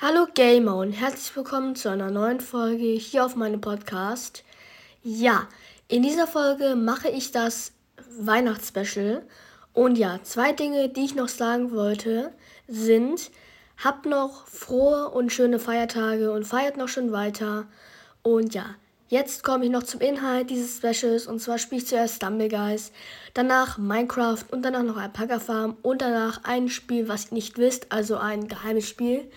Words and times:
Hallo 0.00 0.28
Gamer 0.32 0.76
und 0.76 0.92
herzlich 0.92 1.34
willkommen 1.34 1.74
zu 1.74 1.90
einer 1.90 2.12
neuen 2.12 2.38
Folge 2.38 2.84
hier 2.84 3.24
auf 3.24 3.34
meinem 3.34 3.60
Podcast. 3.60 4.44
Ja, 5.02 5.48
in 5.88 6.04
dieser 6.04 6.28
Folge 6.28 6.76
mache 6.76 7.08
ich 7.08 7.32
das 7.32 7.72
Weihnachtsspecial. 8.16 9.26
Und 9.72 9.98
ja, 9.98 10.20
zwei 10.22 10.52
Dinge, 10.52 10.88
die 10.88 11.04
ich 11.04 11.16
noch 11.16 11.26
sagen 11.26 11.72
wollte, 11.72 12.32
sind, 12.68 13.32
habt 13.82 14.06
noch 14.06 14.46
frohe 14.46 15.08
und 15.08 15.32
schöne 15.32 15.58
Feiertage 15.58 16.30
und 16.30 16.44
feiert 16.44 16.76
noch 16.76 16.86
schon 16.86 17.10
weiter. 17.10 17.66
Und 18.22 18.54
ja, 18.54 18.66
jetzt 19.08 19.42
komme 19.42 19.64
ich 19.64 19.70
noch 19.72 19.82
zum 19.82 20.00
Inhalt 20.00 20.48
dieses 20.50 20.76
Specials 20.76 21.26
und 21.26 21.40
zwar 21.40 21.58
spiele 21.58 21.82
ich 21.82 21.88
zuerst 21.88 22.14
Stumble 22.14 22.48
Guys, 22.48 22.92
danach 23.34 23.78
Minecraft 23.78 24.44
und 24.52 24.62
danach 24.62 24.84
noch 24.84 24.96
Alpaca 24.96 25.40
Farm 25.40 25.76
und 25.82 26.02
danach 26.02 26.44
ein 26.44 26.68
Spiel, 26.68 27.08
was 27.08 27.32
ihr 27.32 27.34
nicht 27.34 27.58
wisst, 27.58 27.90
also 27.90 28.16
ein 28.16 28.46
geheimes 28.46 28.88
Spiel. 28.88 29.28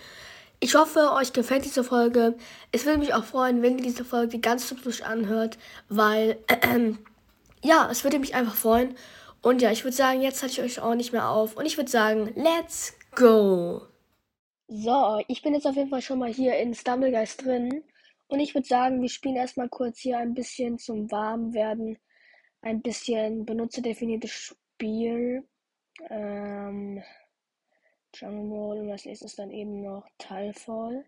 Ich 0.64 0.76
hoffe, 0.76 1.10
euch 1.14 1.32
gefällt 1.32 1.64
diese 1.64 1.82
Folge. 1.82 2.36
Es 2.70 2.86
würde 2.86 2.98
mich 2.98 3.14
auch 3.14 3.24
freuen, 3.24 3.62
wenn 3.62 3.78
ihr 3.78 3.82
diese 3.82 4.04
Folge 4.04 4.38
ganz 4.38 4.68
zum 4.68 4.78
Schluss 4.78 5.02
anhört, 5.02 5.58
weil, 5.88 6.38
äh, 6.46 6.92
ja, 7.64 7.88
es 7.90 8.04
würde 8.04 8.20
mich 8.20 8.36
einfach 8.36 8.54
freuen. 8.54 8.94
Und 9.42 9.60
ja, 9.60 9.72
ich 9.72 9.82
würde 9.82 9.96
sagen, 9.96 10.22
jetzt 10.22 10.40
halte 10.40 10.52
ich 10.52 10.62
euch 10.62 10.80
auch 10.80 10.94
nicht 10.94 11.12
mehr 11.12 11.28
auf. 11.28 11.56
Und 11.56 11.66
ich 11.66 11.78
würde 11.78 11.90
sagen, 11.90 12.32
let's 12.36 12.94
go! 13.16 13.82
So, 14.68 15.20
ich 15.26 15.42
bin 15.42 15.52
jetzt 15.52 15.66
auf 15.66 15.74
jeden 15.74 15.90
Fall 15.90 16.00
schon 16.00 16.20
mal 16.20 16.32
hier 16.32 16.56
in 16.56 16.74
Stumblegeist 16.74 17.44
drin. 17.44 17.82
Und 18.28 18.38
ich 18.38 18.54
würde 18.54 18.68
sagen, 18.68 19.02
wir 19.02 19.08
spielen 19.08 19.34
erstmal 19.34 19.68
kurz 19.68 19.98
hier 19.98 20.18
ein 20.18 20.32
bisschen 20.32 20.78
zum 20.78 21.10
Warmwerden. 21.10 21.98
Ein 22.60 22.82
bisschen 22.82 23.44
benutzerdefiniertes 23.44 24.30
Spiel. 24.30 25.42
Ähm, 26.08 27.02
Jungle 28.14 28.80
und 28.80 28.90
als 28.90 29.04
nächstes 29.04 29.36
dann 29.36 29.50
eben 29.50 29.82
noch 29.82 30.06
Talfall. 30.18 31.04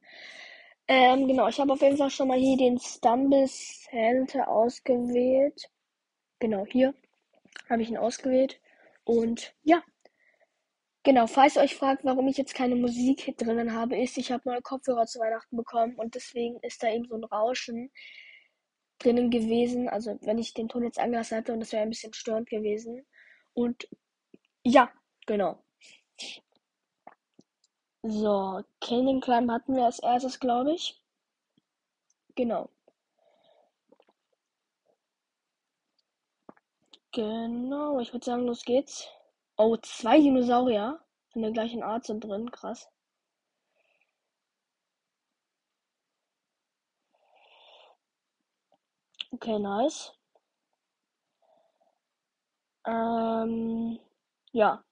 Ähm, 0.89 1.27
genau, 1.29 1.49
ich 1.49 1.59
habe 1.61 1.73
auf 1.73 1.81
jeden 1.81 1.97
Fall 1.97 2.11
schon 2.11 2.29
mal 2.29 2.39
hier 2.39 2.57
den 2.57 2.79
Stumble 2.79 3.47
Center 3.49 4.49
ausgewählt. 4.49 5.71
Genau, 6.41 6.67
hier 6.67 6.95
habe 7.71 7.83
ich 7.83 7.91
ihn 7.91 7.97
ausgewählt. 7.97 8.61
Und 9.05 9.55
ja, 9.63 9.83
genau, 11.03 11.27
falls 11.27 11.57
ihr 11.57 11.63
euch 11.63 11.77
fragt, 11.77 12.05
warum 12.05 12.29
ich 12.29 12.37
jetzt 12.37 12.55
keine 12.55 12.77
Musik 12.77 13.35
drinnen 13.39 13.73
habe, 13.73 13.97
ist, 13.97 14.19
ich 14.19 14.31
habe 14.33 14.49
neue 14.49 14.63
Kopfhörer 14.63 15.07
zu 15.07 15.21
Weihnachten 15.21 15.57
bekommen 15.57 15.95
und 15.97 16.15
deswegen 16.15 16.59
ist 16.61 16.83
da 16.83 16.89
eben 16.93 17.07
so 17.09 17.17
ein 17.17 17.25
Rauschen 17.25 17.91
drinnen 18.99 19.31
gewesen. 19.31 19.89
Also 19.89 20.19
wenn 20.23 20.39
ich 20.39 20.55
den 20.55 20.69
Ton 20.69 20.85
jetzt 20.85 20.99
angelassen 20.99 21.37
hätte 21.39 21.53
und 21.53 21.61
das 21.61 21.73
wäre 21.73 21.83
ein 21.83 21.91
bisschen 21.91 22.13
störend 22.15 22.49
gewesen. 22.49 23.07
Und 23.55 23.89
ja, 24.63 24.91
genau. 25.27 25.63
So, 28.05 28.63
Canyon 28.81 29.21
Climb 29.21 29.51
hatten 29.51 29.75
wir 29.75 29.87
als 29.87 29.99
erstes, 29.99 30.39
glaube 30.39 30.71
ich. 30.75 31.03
Genau. 32.37 32.71
Genau, 37.13 37.99
ich 38.01 38.13
würde 38.13 38.27
sagen, 38.27 38.45
los 38.45 38.63
geht's. 38.63 39.09
Oh, 39.57 39.75
zwei 39.79 40.21
Dinosaurier 40.21 41.01
von 41.33 41.41
der 41.41 41.51
gleichen 41.53 41.83
Art 41.83 42.05
sind 42.05 42.23
drin, 42.25 42.51
krass. 42.51 42.91
Okay, 49.35 49.59
nice. 49.59 50.13
Ähm, 52.87 53.99
ja. 54.53 54.83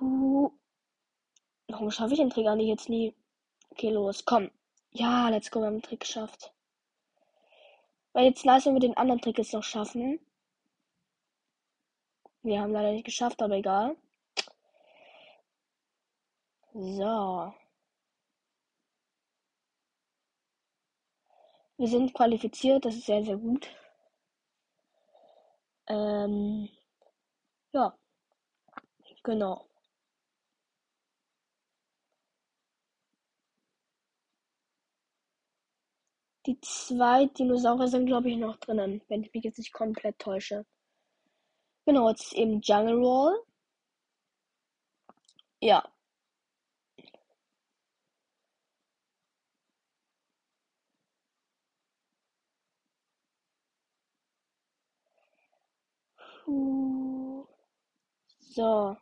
Huh. 0.00 0.50
Warum 1.68 1.90
schaffe 1.90 2.14
ich 2.14 2.20
den 2.20 2.30
Trick 2.30 2.46
eigentlich 2.46 2.68
jetzt 2.68 2.88
nie? 2.88 3.14
Okay, 3.70 3.90
los, 3.90 4.24
komm. 4.24 4.50
Ja, 4.92 5.28
let's 5.28 5.50
go, 5.50 5.60
wir 5.60 5.66
haben 5.66 5.76
den 5.76 5.82
Trick 5.82 6.00
geschafft. 6.00 6.52
Weil 8.12 8.26
jetzt 8.26 8.44
wenn 8.44 8.74
wir 8.74 8.80
den 8.80 8.96
anderen 8.96 9.20
Trick 9.20 9.38
jetzt 9.38 9.52
noch 9.52 9.62
schaffen. 9.62 10.20
Wir 12.42 12.60
haben 12.60 12.72
leider 12.72 12.92
nicht 12.92 13.04
geschafft, 13.04 13.42
aber 13.42 13.56
egal. 13.56 13.96
So. 16.72 17.52
Wir 21.76 21.88
sind 21.88 22.12
qualifiziert, 22.14 22.84
das 22.84 22.94
ist 22.96 23.06
sehr, 23.06 23.24
sehr 23.24 23.36
gut. 23.36 23.68
Ähm, 25.88 26.68
ja, 27.72 27.96
genau. 29.22 29.69
Die 36.50 36.60
zwei 36.62 37.26
Dinosaurier 37.26 37.86
sind, 37.86 38.06
glaube 38.06 38.28
ich, 38.28 38.36
noch 38.36 38.56
drinnen, 38.56 39.00
wenn 39.06 39.22
ich 39.22 39.32
mich 39.32 39.44
jetzt 39.44 39.58
nicht 39.58 39.72
komplett 39.72 40.18
täusche. 40.18 40.66
Genau, 41.86 42.08
jetzt 42.08 42.32
eben 42.32 42.60
Jungle 42.60 42.94
Roll. 42.96 43.38
Ja. 45.60 45.82
So. 58.40 58.96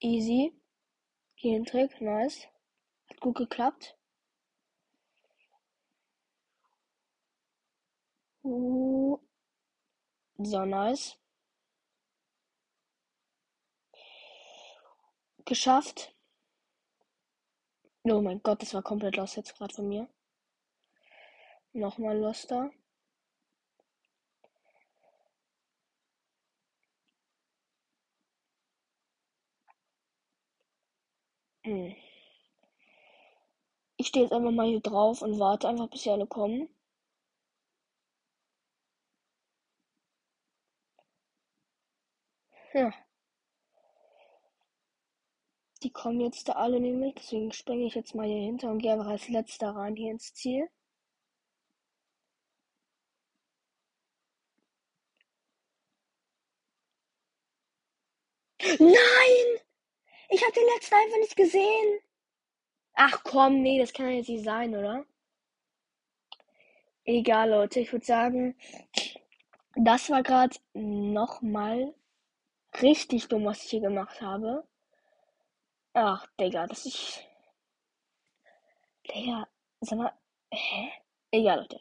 Easy. 0.00 0.52
Trick, 1.44 2.00
nice. 2.00 2.48
Hat 3.10 3.20
gut 3.20 3.36
geklappt. 3.36 3.98
Uh, 8.42 9.18
so 10.38 10.64
nice. 10.64 11.18
Geschafft. 15.44 16.14
Oh 18.04 18.22
mein 18.22 18.42
Gott, 18.42 18.62
das 18.62 18.72
war 18.72 18.82
komplett 18.82 19.16
los 19.16 19.36
jetzt 19.36 19.54
gerade 19.54 19.74
von 19.74 19.86
mir. 19.86 20.08
Nochmal 21.74 22.18
loster. 22.18 22.70
Ich 31.64 31.96
stehe 34.08 34.24
jetzt 34.24 34.32
einfach 34.32 34.50
mal 34.50 34.66
hier 34.68 34.80
drauf 34.80 35.22
und 35.22 35.38
warte 35.38 35.68
einfach, 35.68 35.88
bis 35.88 36.02
sie 36.02 36.10
alle 36.10 36.26
kommen. 36.26 36.68
Ja. 42.74 42.92
Die 45.84 45.90
kommen 45.92 46.20
jetzt 46.20 46.48
da 46.48 46.54
alle 46.54 46.80
nämlich, 46.80 47.14
deswegen 47.14 47.52
springe 47.52 47.86
ich 47.86 47.94
jetzt 47.94 48.14
mal 48.16 48.26
hier 48.26 48.40
hinter 48.42 48.70
und 48.72 48.78
gehe 48.80 48.92
einfach 48.92 49.06
als 49.06 49.28
letzter 49.28 49.70
rein 49.76 49.94
hier 49.94 50.10
ins 50.10 50.34
Ziel. 50.34 50.68
Nein! 58.80 59.60
Ich 60.34 60.42
habe 60.42 60.52
den 60.52 60.66
letzten 60.74 60.94
einfach 60.96 61.18
nicht 61.18 61.36
gesehen. 61.36 62.00
Ach 62.94 63.22
komm, 63.22 63.62
nee, 63.62 63.78
das 63.78 63.92
kann 63.92 64.06
ja 64.06 64.16
jetzt 64.16 64.28
nicht 64.28 64.42
sein, 64.42 64.74
oder? 64.74 65.06
Egal, 67.04 67.50
Leute, 67.50 67.78
ich 67.78 67.92
würde 67.92 68.04
sagen, 68.04 68.56
das 69.76 70.10
war 70.10 70.24
gerade 70.24 70.56
nochmal 70.72 71.94
richtig 72.82 73.28
dumm, 73.28 73.44
was 73.44 73.62
ich 73.62 73.70
hier 73.70 73.80
gemacht 73.80 74.20
habe. 74.20 74.66
Ach, 75.92 76.26
Digga, 76.40 76.66
das 76.66 76.84
ist. 76.84 77.24
Digga, 79.08 79.46
sag 79.82 79.98
mal, 79.98 80.18
hä? 80.50 80.90
Egal, 81.30 81.60
Leute. 81.60 81.78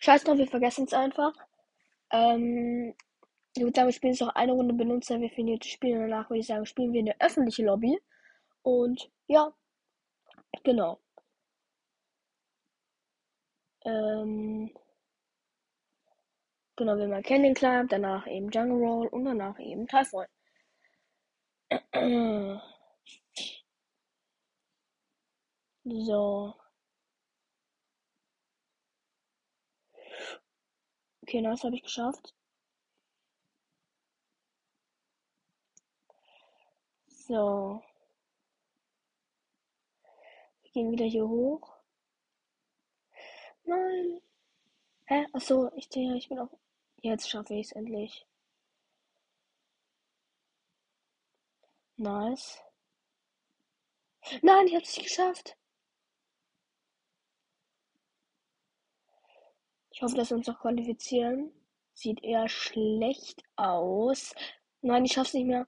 Scheiß 0.00 0.24
drauf, 0.24 0.38
wir 0.38 0.48
vergessen 0.48 0.86
es 0.86 0.92
einfach. 0.92 1.34
Ähm, 2.10 2.96
ich 3.54 3.62
würde 3.62 3.74
sagen, 3.74 3.88
wir 3.88 3.92
spielen 3.92 4.12
jetzt 4.12 4.20
noch 4.20 4.34
eine 4.34 4.52
Runde 4.52 4.74
Benutzer 4.74 5.18
definierte 5.18 5.68
Spiele. 5.68 6.00
Danach 6.00 6.30
würde 6.30 6.40
ich 6.40 6.46
sagen, 6.46 6.66
spielen 6.66 6.92
wir 6.92 7.00
in 7.00 7.06
der 7.06 7.20
öffentlichen 7.20 7.66
Lobby. 7.66 7.98
Und 8.62 9.10
ja, 9.26 9.52
genau. 10.64 10.98
Ähm, 13.84 14.70
genau, 16.76 16.96
wir 16.98 17.08
mal 17.08 17.22
Canyon 17.22 17.54
Climb, 17.54 17.88
danach 17.90 18.26
eben 18.26 18.50
Jungle 18.50 18.78
Roll 18.78 19.06
und 19.08 19.24
danach 19.24 19.58
eben 19.58 19.86
Typhoon. 19.86 20.26
So. 25.84 26.54
Okay, 31.24 31.42
das 31.42 31.64
habe 31.64 31.74
ich 31.74 31.82
geschafft. 31.82 32.34
So. 37.32 37.82
Wir 40.62 40.70
gehen 40.72 40.90
wieder 40.92 41.06
hier 41.06 41.26
hoch. 41.26 41.78
Nein. 43.64 44.20
Hä? 45.06 45.26
Achso, 45.32 45.70
ich 45.74 45.88
sehe, 45.90 46.14
ich 46.14 46.28
bin 46.28 46.38
auch. 46.40 46.50
Jetzt 47.00 47.30
schaffe 47.30 47.54
ich 47.54 47.68
es 47.68 47.72
endlich. 47.72 48.26
Nice. 51.96 52.60
Nein, 54.42 54.66
ich 54.66 54.74
habe 54.74 54.84
es 54.84 54.94
nicht 54.98 55.08
geschafft. 55.08 55.56
Ich 59.90 60.02
hoffe, 60.02 60.16
dass 60.16 60.28
wir 60.28 60.36
uns 60.36 60.48
noch 60.48 60.60
qualifizieren. 60.60 61.50
Sieht 61.94 62.22
eher 62.22 62.46
schlecht 62.50 63.42
aus. 63.56 64.34
Nein, 64.82 65.06
ich 65.06 65.12
schaff's 65.12 65.32
nicht 65.32 65.46
mehr. 65.46 65.66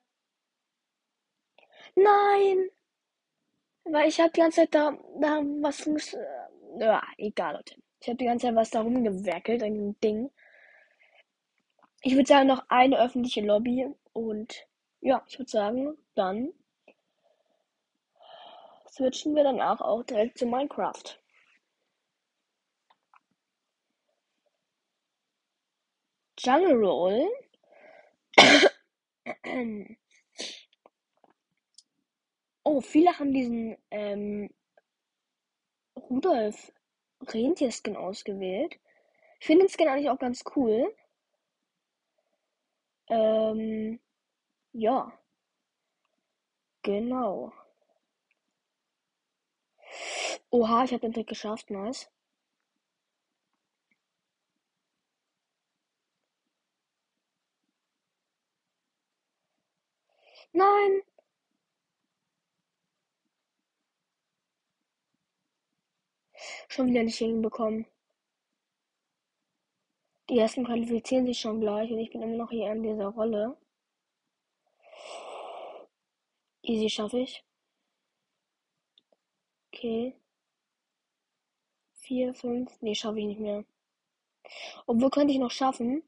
Nein! 1.96 2.70
Weil 3.84 4.08
ich 4.08 4.20
habe 4.20 4.30
die 4.32 4.40
ganze 4.40 4.62
Zeit 4.62 4.74
da, 4.74 4.92
da 5.20 5.42
was 5.62 5.86
muss. 5.86 6.14
Äh, 6.14 6.26
ja, 6.78 7.02
egal, 7.18 7.56
Leute. 7.56 7.76
Ich 8.00 8.08
habe 8.08 8.18
die 8.18 8.24
ganze 8.26 8.46
Zeit 8.46 8.56
was 8.56 8.70
da 8.70 8.80
rumgewerkelt 8.80 9.62
dem 9.62 9.98
Ding. 10.00 10.30
Ich 12.02 12.14
würde 12.14 12.26
sagen, 12.26 12.48
noch 12.48 12.64
eine 12.68 12.98
öffentliche 13.00 13.40
Lobby 13.42 13.88
und 14.12 14.66
ja, 15.00 15.22
ich 15.28 15.38
würde 15.38 15.50
sagen, 15.50 15.96
dann 16.14 16.52
switchen 18.88 19.34
wir 19.34 19.44
danach 19.44 19.80
auch 19.80 20.02
direkt 20.04 20.38
zu 20.38 20.46
Minecraft. 20.46 21.18
Jungle 26.38 26.74
Roll. 26.74 27.28
oh, 32.64 32.80
viele 32.80 33.18
haben 33.18 33.32
diesen 33.32 33.76
ähm, 33.90 34.50
Rudolf 35.96 36.70
Rentier-Skin 37.20 37.96
ausgewählt. 37.96 38.78
Ich 39.40 39.46
finde 39.46 39.66
den 39.66 39.70
Skin 39.70 39.88
eigentlich 39.88 40.10
auch 40.10 40.18
ganz 40.20 40.44
cool. 40.56 40.94
Ähm, 43.08 43.98
ja. 44.72 45.12
Genau. 46.84 47.52
Oha, 50.50 50.84
ich 50.84 50.92
habe 50.92 51.00
den 51.00 51.12
Trick 51.12 51.26
geschafft, 51.26 51.68
nice. 51.70 52.08
Nein! 60.54 61.02
Schon 66.74 66.88
wieder 66.88 67.04
nicht 67.04 67.18
hinbekommen. 67.18 67.86
Die 70.28 70.38
ersten 70.40 70.64
qualifizieren 70.64 71.24
sich 71.24 71.38
schon 71.38 71.60
gleich 71.60 71.88
und 71.92 72.00
ich 72.00 72.10
bin 72.10 72.20
immer 72.20 72.36
noch 72.36 72.50
hier 72.50 72.72
in 72.72 72.82
dieser 72.82 73.10
Rolle. 73.10 73.56
Easy 76.62 76.90
schaffe 76.90 77.20
ich. 77.20 77.44
Okay. 79.72 80.16
Vier, 81.92 82.34
fünf. 82.34 82.76
Nee, 82.82 82.96
schaffe 82.96 83.20
ich 83.20 83.26
nicht 83.26 83.40
mehr. 83.40 83.64
Obwohl 84.86 85.10
könnte 85.10 85.32
ich 85.32 85.38
noch 85.38 85.52
schaffen. 85.52 86.02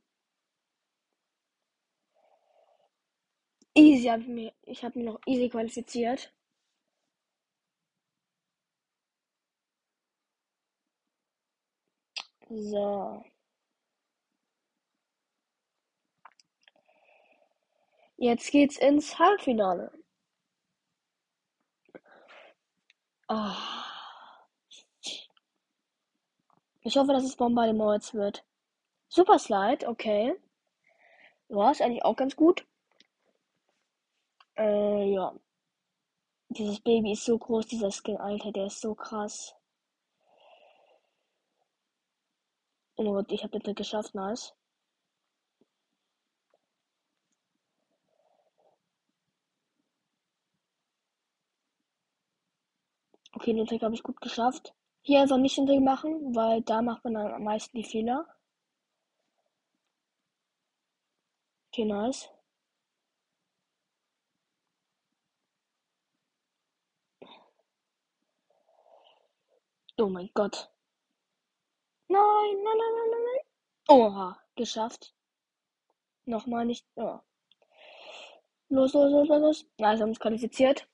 Easy 3.77 4.09
habe 4.09 4.23
ich 4.23 4.29
mir. 4.29 4.53
Ich 4.63 4.83
habe 4.83 4.99
mich 4.99 5.07
noch 5.07 5.21
easy 5.27 5.49
qualifiziert. 5.49 6.36
So. 12.49 13.25
Jetzt 18.19 18.51
geht's 18.51 18.77
ins 18.79 19.19
Halbfinale. 19.19 19.93
Oh. 23.29 23.53
Ich 26.83 26.97
hoffe, 26.97 27.13
dass 27.13 27.25
es 27.25 27.35
Bombardement 27.37 28.15
wird. 28.15 28.45
Super 29.09 29.39
Slide, 29.41 29.89
okay. 29.89 30.35
War 31.49 31.73
es 31.73 31.81
eigentlich 31.81 32.05
auch 32.05 32.17
ganz 32.17 32.37
gut. 32.37 32.65
Äh, 34.57 35.13
ja. 35.13 35.35
Dieses 36.51 36.81
Baby 36.81 37.13
ist 37.13 37.25
so 37.25 37.37
groß, 37.39 37.67
dieser 37.67 37.91
Skin, 37.91 38.19
Alter, 38.19 38.53
der 38.53 38.67
ist 38.67 38.81
so 38.81 38.95
krass. 38.95 39.56
Oh 42.99 43.03
mein 43.05 43.15
Gott, 43.15 43.33
ich 43.33 43.43
habe 43.43 43.59
den 43.61 43.75
geschafft, 43.75 44.15
nice. 44.15 44.55
Okay, 53.37 53.53
den 53.55 53.67
Trick 53.67 53.83
habe 53.83 53.95
ich 53.95 54.03
gut 54.03 54.21
geschafft. 54.21 54.75
Hier 55.03 55.21
einfach 55.21 55.37
nicht 55.39 55.57
den 55.57 55.67
Trick 55.67 55.81
machen, 55.81 56.35
weil 56.35 56.63
da 56.63 56.83
macht 56.83 57.05
man 57.05 57.17
am 57.17 57.45
meisten 57.45 57.77
die 57.77 57.85
Fehler. 57.85 58.27
Okay, 61.71 61.85
nice. 61.85 62.29
Oh 69.99 70.09
mein 70.09 70.31
Gott. 70.35 70.71
Nein, 72.09 72.57
nein, 72.65 72.79
nein, 72.79 73.11
nein, 73.11 73.23
nein. 73.27 73.45
Oha, 73.89 74.39
geschafft. 74.57 75.15
Nochmal 76.27 76.65
nicht. 76.67 76.87
Oh. 76.97 77.21
Los, 78.69 78.95
los, 78.95 79.11
los, 79.13 79.29
los, 79.29 79.41
los. 79.41 79.67
Nice, 79.79 80.01
haben 80.01 80.11
uns 80.11 80.21
qualifiziert. 80.21 80.89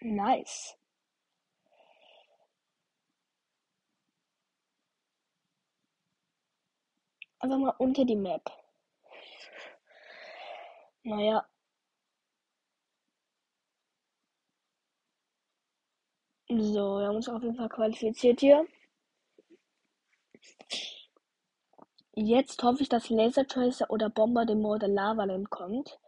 Nice. 0.00 0.76
Einfach 7.40 7.58
mal 7.58 7.74
unter 7.78 8.04
die 8.04 8.16
Map. 8.16 8.50
Naja. 11.04 11.46
So, 16.48 16.98
wir 16.98 17.06
haben 17.06 17.16
uns 17.16 17.28
auf 17.28 17.42
jeden 17.42 17.54
Fall 17.56 17.68
qualifiziert 17.68 18.40
hier. 18.40 18.66
Jetzt 22.22 22.62
hoffe 22.62 22.82
ich, 22.82 22.88
dass 22.88 23.10
Laser 23.10 23.48
Tracer 23.48 23.90
oder 23.90 24.10
Bomber 24.10 24.46
dem 24.46 24.60
Mode 24.60 24.86
Lava 24.86 25.24
Lamp 25.24 25.50
kommt. 25.50 25.98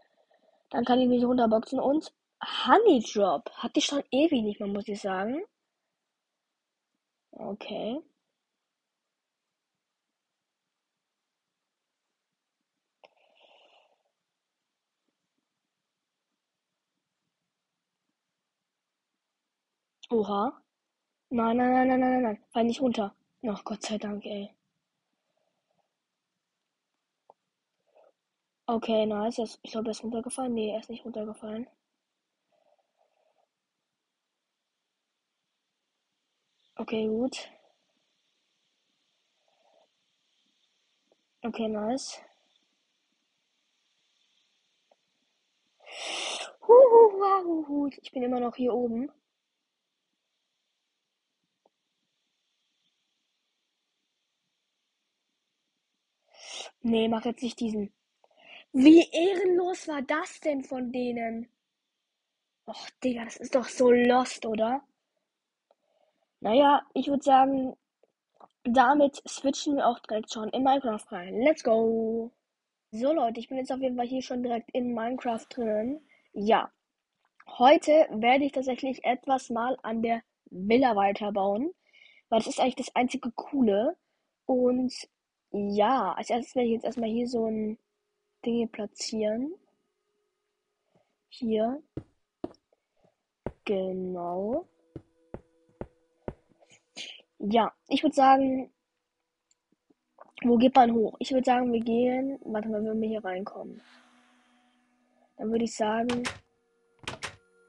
Dann 0.71 0.85
kann 0.85 1.00
ich 1.00 1.09
mich 1.09 1.25
runterboxen 1.25 1.81
und 1.81 2.12
Honey 2.66 3.02
Drop. 3.02 3.50
Hatte 3.52 3.81
ich 3.81 3.87
schon 3.87 4.04
ewig 4.11 4.42
nicht 4.42 4.61
mehr, 4.61 4.69
muss 4.69 4.88
ich 4.88 5.00
sagen. 5.00 5.42
Okay. 7.38 8.00
Oha. 20.11 20.62
Nein, 21.31 21.57
nein, 21.59 21.73
nein, 21.73 21.88
nein, 21.88 22.00
nein, 22.00 22.12
nein, 22.12 22.23
nein. 22.23 22.45
Fall 22.52 22.64
nicht 22.64 22.81
runter. 22.83 23.14
Ach, 23.49 23.64
Gott 23.64 23.83
sei 23.83 23.99
Dank, 23.99 24.25
ey. 24.26 24.54
Okay, 28.73 29.05
nice. 29.05 29.38
Ich 29.62 29.73
glaube, 29.73 29.88
er 29.88 29.91
ist 29.93 30.02
runtergefallen. 30.02 30.55
Nee, 30.55 30.71
er 30.71 30.81
ist 30.81 30.88
nicht 30.88 31.05
runtergefallen. 31.05 31.67
Okay, 36.76 37.07
gut. 37.07 37.50
Okay, 41.45 41.69
nice. 41.69 42.19
Huhuhuhu. 46.67 47.88
Ich 48.00 48.11
bin 48.12 48.23
immer 48.23 48.41
noch 48.41 48.57
hier 48.57 48.73
oben. 48.73 49.11
Nee, 56.83 57.09
mach 57.09 57.25
jetzt 57.25 57.43
nicht 57.43 57.59
diesen. 57.61 57.93
Wie 58.73 59.07
ehrenlos 59.12 59.87
war 59.87 60.00
das 60.00 60.41
denn 60.41 60.64
von 60.64 60.93
denen? 60.93 61.49
Och, 62.67 62.88
Digga, 63.05 63.25
das 63.25 63.37
ist 63.37 63.55
doch 63.55 63.69
so 63.69 63.91
lost, 63.91 64.47
oder? 64.47 64.83
Naja, 66.41 66.83
ich 66.95 67.09
würde 67.09 67.23
sagen, 67.23 67.76
damit 68.64 69.23
switchen 69.29 69.76
wir 69.76 69.87
auch 69.87 69.99
direkt 70.00 70.33
schon 70.33 70.49
in 70.50 70.62
Minecraft 70.62 71.05
rein. 71.11 71.41
Let's 71.43 71.62
go! 71.62 72.33
So 72.93 73.12
Leute, 73.12 73.41
ich 73.41 73.49
bin 73.49 73.59
jetzt 73.59 73.73
auf 73.73 73.81
jeden 73.81 73.97
Fall 73.97 74.07
hier 74.07 74.23
schon 74.23 74.43
direkt 74.43 74.71
in 74.73 74.95
Minecraft 74.95 75.47
drin. 75.50 76.00
Ja. 76.33 76.71
Heute 77.59 78.07
werde 78.11 78.45
ich 78.45 78.52
tatsächlich 78.52 79.05
etwas 79.05 79.50
mal 79.50 79.76
an 79.83 80.00
der 80.00 80.23
Villa 80.47 80.97
weiterbauen, 80.97 81.75
weil 82.31 82.38
das 82.38 82.47
ist 82.47 82.61
eigentlich 82.61 82.76
das 82.76 82.95
einzige 82.97 83.31
Coole. 83.33 83.97
Und 84.47 84.95
ja, 85.50 86.12
als 86.14 86.31
erstes 86.31 86.55
werde 86.55 86.69
ich 86.69 86.75
jetzt 86.75 86.85
erstmal 86.85 87.11
hier 87.11 87.29
so 87.29 87.47
ein 87.47 87.79
Ding 88.45 88.69
platzieren. 88.69 89.55
Hier. 91.29 91.83
Genau. 93.65 94.67
Ja, 97.39 97.73
ich 97.89 98.03
würde 98.03 98.15
sagen, 98.15 98.73
wo 100.43 100.57
geht 100.57 100.75
man 100.75 100.93
hoch? 100.93 101.17
Ich 101.21 101.33
würde 101.33 101.45
sagen, 101.45 101.73
wir 101.73 101.81
gehen. 101.81 102.39
Warte 102.45 102.69
mal, 102.69 102.85
wenn 102.85 103.01
wir 103.01 103.09
hier 103.09 103.25
reinkommen. 103.25 103.81
Dann 105.37 105.51
würde 105.51 105.65
ich 105.65 105.75
sagen, 105.75 106.23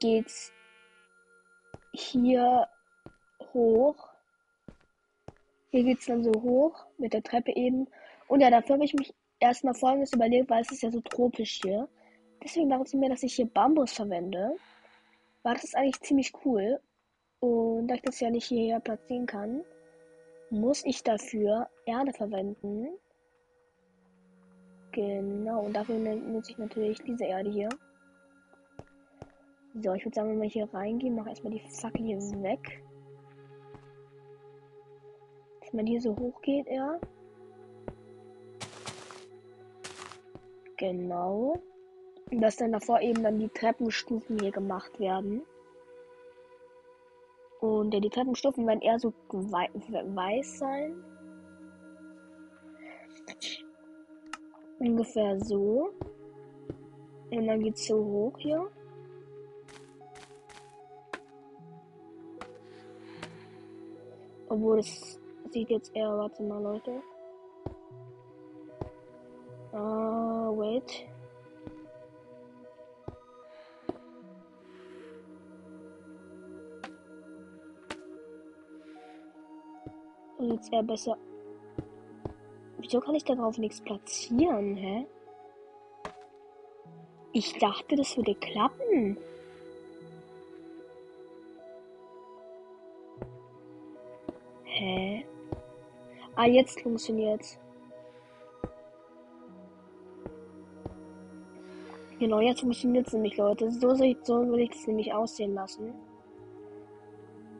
geht's 0.00 0.52
hier 1.92 2.68
hoch. 3.52 4.08
Hier 5.70 5.84
geht's 5.84 6.06
dann 6.06 6.22
so 6.22 6.32
hoch 6.42 6.86
mit 6.98 7.12
der 7.12 7.22
Treppe 7.22 7.52
eben. 7.52 7.88
Und 8.28 8.40
ja, 8.40 8.50
dafür 8.50 8.74
habe 8.74 8.84
ich 8.84 8.94
mich 8.94 9.14
erstmal 9.44 9.74
folgendes 9.74 10.12
überlegt, 10.12 10.50
weil 10.50 10.62
es 10.62 10.72
ist 10.72 10.82
ja 10.82 10.90
so 10.90 11.00
tropisch 11.00 11.60
hier. 11.62 11.88
Deswegen 12.42 12.68
dachte 12.68 12.88
ich 12.88 12.94
mir, 12.94 13.08
dass 13.08 13.22
ich 13.22 13.34
hier 13.34 13.46
Bambus 13.46 13.92
verwende. 13.92 14.56
War 15.42 15.54
das 15.54 15.74
eigentlich 15.74 16.00
ziemlich 16.00 16.32
cool. 16.44 16.80
Und 17.40 17.88
da 17.88 17.94
ich 17.94 18.02
das 18.02 18.20
ja 18.20 18.30
nicht 18.30 18.46
hierher 18.46 18.80
platzieren 18.80 19.26
kann, 19.26 19.64
muss 20.50 20.84
ich 20.84 21.02
dafür 21.02 21.68
Erde 21.86 22.12
verwenden. 22.12 22.88
Genau, 24.92 25.62
und 25.62 25.74
dafür 25.74 25.98
nutze 25.98 26.52
ich 26.52 26.58
natürlich 26.58 26.98
diese 27.02 27.24
Erde 27.24 27.50
hier. 27.50 27.68
So, 29.82 29.92
ich 29.92 30.04
würde 30.04 30.14
sagen, 30.14 30.30
wenn 30.30 30.40
wir 30.40 30.48
hier 30.48 30.72
reingehen, 30.72 31.16
mache 31.16 31.30
erstmal 31.30 31.52
die 31.52 31.60
Fackel 31.68 32.04
hier 32.06 32.18
weg. 32.42 32.80
Dass 35.60 35.72
man 35.72 35.86
hier 35.86 36.00
so 36.00 36.16
hoch 36.16 36.40
geht, 36.42 36.68
ja. 36.68 37.00
Genau. 40.76 41.60
Und 42.30 42.40
dass 42.40 42.56
dann 42.56 42.72
davor 42.72 43.00
eben 43.00 43.22
dann 43.22 43.38
die 43.38 43.48
Treppenstufen 43.48 44.38
hier 44.40 44.50
gemacht 44.50 44.98
werden. 44.98 45.42
Und 47.60 47.94
ja, 47.94 48.00
die 48.00 48.10
Treppenstufen 48.10 48.66
werden 48.66 48.82
eher 48.82 48.98
so 48.98 49.12
wei 49.30 49.70
weiß 49.72 50.58
sein. 50.58 51.02
Ungefähr 54.78 55.40
so. 55.40 55.90
Und 57.30 57.46
dann 57.46 57.60
geht's 57.60 57.86
so 57.86 57.96
hoch 57.96 58.38
hier. 58.38 58.70
Obwohl 64.48 64.78
es 64.78 65.18
sieht 65.50 65.70
jetzt 65.70 65.94
eher, 65.96 66.16
warte 66.16 66.42
mal, 66.42 66.62
Leute. 66.62 67.02
Ah, 69.72 70.23
wait. 70.56 71.06
Jetzt 80.38 80.72
eher 80.72 80.82
besser. 80.82 81.16
Wieso 82.78 83.00
kann 83.00 83.14
ich 83.14 83.24
darauf 83.24 83.56
nichts 83.56 83.80
platzieren, 83.80 84.76
hä? 84.76 85.06
Ich 87.32 87.58
dachte, 87.58 87.96
das 87.96 88.16
würde 88.16 88.34
klappen. 88.34 89.16
Hä? 94.64 95.24
Ah, 96.36 96.46
jetzt 96.46 96.80
funktioniert's. 96.80 97.58
Genau, 102.24 102.40
jetzt 102.40 102.62
funktioniert 102.62 103.06
es 103.06 103.12
nämlich, 103.12 103.36
Leute. 103.36 103.70
So, 103.70 103.92
ich, 104.02 104.16
so 104.22 104.50
will 104.50 104.60
ich 104.60 104.70
das 104.70 104.86
nämlich 104.86 105.12
aussehen 105.12 105.52
lassen. 105.52 105.92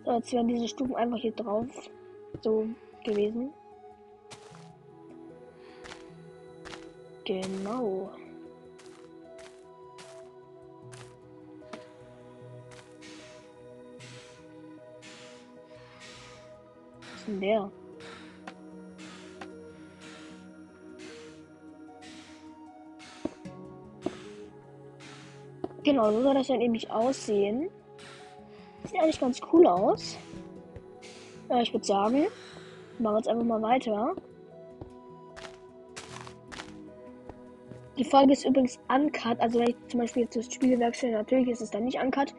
So, 0.07 0.13
jetzt 0.13 0.33
werden 0.33 0.49
diese 0.49 0.69
Stufen 0.69 0.97
einfach 0.97 1.19
hier 1.19 1.33
drauf 1.33 1.67
so 2.41 2.67
gewesen. 3.05 3.53
Genau. 7.27 8.11
Was 17.13 17.21
ist 17.21 17.29
denn 17.29 17.41
der? 17.43 17.71
Genau, 25.85 26.11
so 26.11 26.23
soll 26.23 26.35
das 26.35 26.47
dann 26.47 26.59
nämlich 26.59 26.91
aussehen. 26.91 27.69
Sieht 28.85 29.01
eigentlich 29.01 29.21
ganz 29.21 29.39
cool 29.53 29.67
aus. 29.67 30.17
Ja, 31.51 31.61
ich 31.61 31.73
würde 31.75 31.85
sagen, 31.85 32.27
machen 32.99 33.15
wir 33.15 33.17
jetzt 33.19 33.29
einfach 33.29 33.45
mal 33.45 33.63
weiter. 33.63 34.15
Die 37.99 38.05
Folge 38.05 38.33
ist 38.33 38.45
übrigens 38.45 38.81
uncut, 38.89 39.39
also 39.41 39.61
wenn 39.61 39.69
ich 39.69 39.77
zum 39.89 40.01
Beispiel 40.01 40.23
jetzt 40.25 40.37
das 40.37 40.53
Spiel 40.53 40.81
wechsle, 40.81 41.13
natürlich 41.13 41.49
ist 41.49 41.61
es 41.61 41.71
dann 41.71 41.85
nicht 41.85 42.01
uncut. 42.01 42.35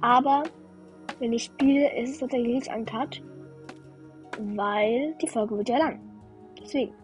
Aber 0.00 0.44
wenn 1.18 1.32
ich 1.32 1.44
spiele, 1.44 1.94
ist 2.00 2.10
es 2.10 2.18
tatsächlich 2.18 2.54
nicht 2.54 2.74
uncut. 2.74 3.22
Weil 4.38 5.14
die 5.20 5.28
Folge 5.28 5.58
wird 5.58 5.68
ja 5.68 5.78
lang. 5.78 6.00
Deswegen. 6.60 6.94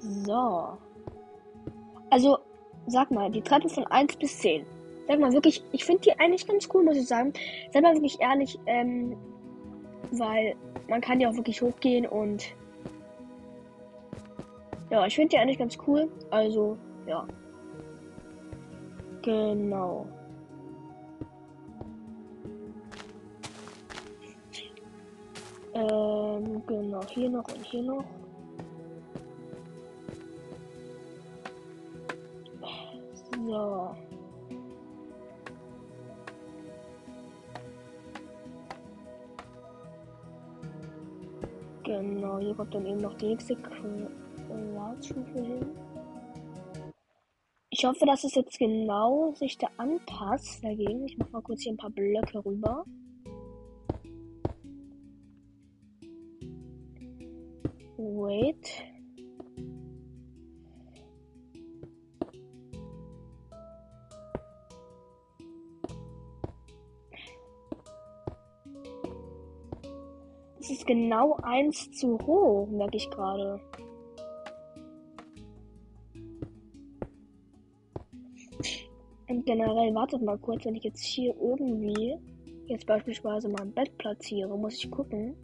So. 0.00 0.76
Also, 2.10 2.38
sag 2.86 3.10
mal, 3.10 3.30
die 3.30 3.42
Treppe 3.42 3.68
von 3.68 3.86
1 3.86 4.16
bis 4.16 4.38
10. 4.38 4.64
Sag 5.06 5.20
mal 5.20 5.32
wirklich, 5.32 5.62
ich 5.72 5.84
finde 5.84 6.02
die 6.02 6.18
eigentlich 6.18 6.46
ganz 6.46 6.68
cool, 6.72 6.82
muss 6.82 6.96
ich 6.96 7.06
sagen. 7.06 7.32
Sag 7.72 7.82
mal 7.82 7.94
wirklich 7.94 8.20
ehrlich, 8.20 8.58
ähm, 8.66 9.16
weil 10.10 10.54
man 10.88 11.00
kann 11.00 11.20
ja 11.20 11.28
auch 11.28 11.36
wirklich 11.36 11.60
hochgehen 11.60 12.06
und 12.06 12.44
ja, 14.90 15.06
ich 15.06 15.14
finde 15.14 15.30
die 15.30 15.38
eigentlich 15.38 15.58
ganz 15.58 15.76
cool. 15.86 16.10
Also, 16.30 16.78
ja. 17.06 17.26
Genau. 19.22 20.06
Ähm, 25.74 26.62
genau, 26.66 27.00
hier 27.08 27.30
noch 27.30 27.48
und 27.48 27.64
hier 27.64 27.82
noch. 27.82 28.04
So. 33.44 33.94
Genau, 41.82 42.38
hier 42.38 42.54
kommt 42.54 42.74
dann 42.74 42.86
eben 42.86 43.00
noch 43.00 43.12
die 43.18 43.26
nächste 43.26 43.54
Quadratstufe 43.56 45.42
hin. 45.42 45.66
Ich 47.68 47.84
hoffe, 47.84 48.06
dass 48.06 48.24
es 48.24 48.34
jetzt 48.34 48.58
genau 48.58 49.34
sich 49.34 49.58
da 49.58 49.66
anpasst 49.76 50.64
dagegen. 50.64 51.04
Ich 51.04 51.18
mache 51.18 51.32
mal 51.32 51.42
kurz 51.42 51.62
hier 51.62 51.72
ein 51.72 51.76
paar 51.76 51.90
Blöcke 51.90 52.42
rüber. 52.42 52.86
Wait. 57.98 58.93
Es 70.64 70.70
ist 70.70 70.86
genau 70.86 71.36
eins 71.42 71.90
zu 71.92 72.18
hoch, 72.26 72.66
merke 72.70 72.96
ich 72.96 73.10
gerade. 73.10 73.60
Und 79.28 79.44
generell, 79.44 79.94
wartet 79.94 80.22
mal 80.22 80.38
kurz, 80.38 80.64
wenn 80.64 80.74
ich 80.74 80.84
jetzt 80.84 81.04
hier 81.04 81.36
irgendwie 81.38 82.16
jetzt 82.64 82.86
beispielsweise 82.86 83.50
mal 83.50 83.60
ein 83.60 83.74
Bett 83.74 83.94
platziere, 83.98 84.56
muss 84.56 84.82
ich 84.82 84.90
gucken, 84.90 85.36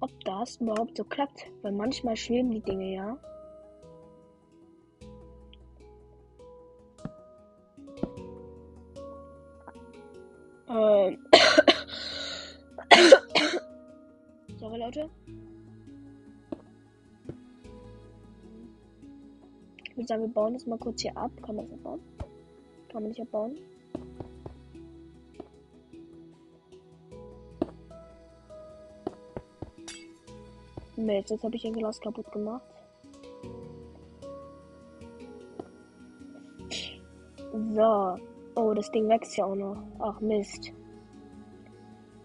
ob 0.00 0.10
das 0.24 0.56
überhaupt 0.56 0.96
so 0.96 1.04
klappt. 1.04 1.46
Weil 1.62 1.70
manchmal 1.70 2.16
schweben 2.16 2.50
die 2.50 2.60
Dinge 2.60 2.92
ja. 2.92 3.18
Sagen, 20.10 20.22
wir 20.22 20.28
bauen 20.28 20.54
das 20.54 20.66
mal 20.66 20.78
kurz 20.78 21.02
hier 21.02 21.16
ab. 21.16 21.30
Kann 21.40 21.56
man 21.56 21.70
das 21.70 21.78
bauen? 21.78 22.00
Kann 22.88 23.02
man 23.02 23.10
nicht 23.10 23.20
abbauen. 23.20 23.56
Mist, 30.96 31.30
jetzt 31.30 31.44
habe 31.44 31.54
ich 31.56 31.64
ein 31.64 31.72
Glas 31.72 32.00
kaputt 32.00 32.30
gemacht. 32.32 32.62
So. 37.72 38.16
Oh, 38.56 38.74
das 38.74 38.90
Ding 38.90 39.08
wächst 39.08 39.36
ja 39.36 39.44
auch 39.44 39.54
noch. 39.54 39.76
Ach 40.00 40.20
Mist. 40.20 40.72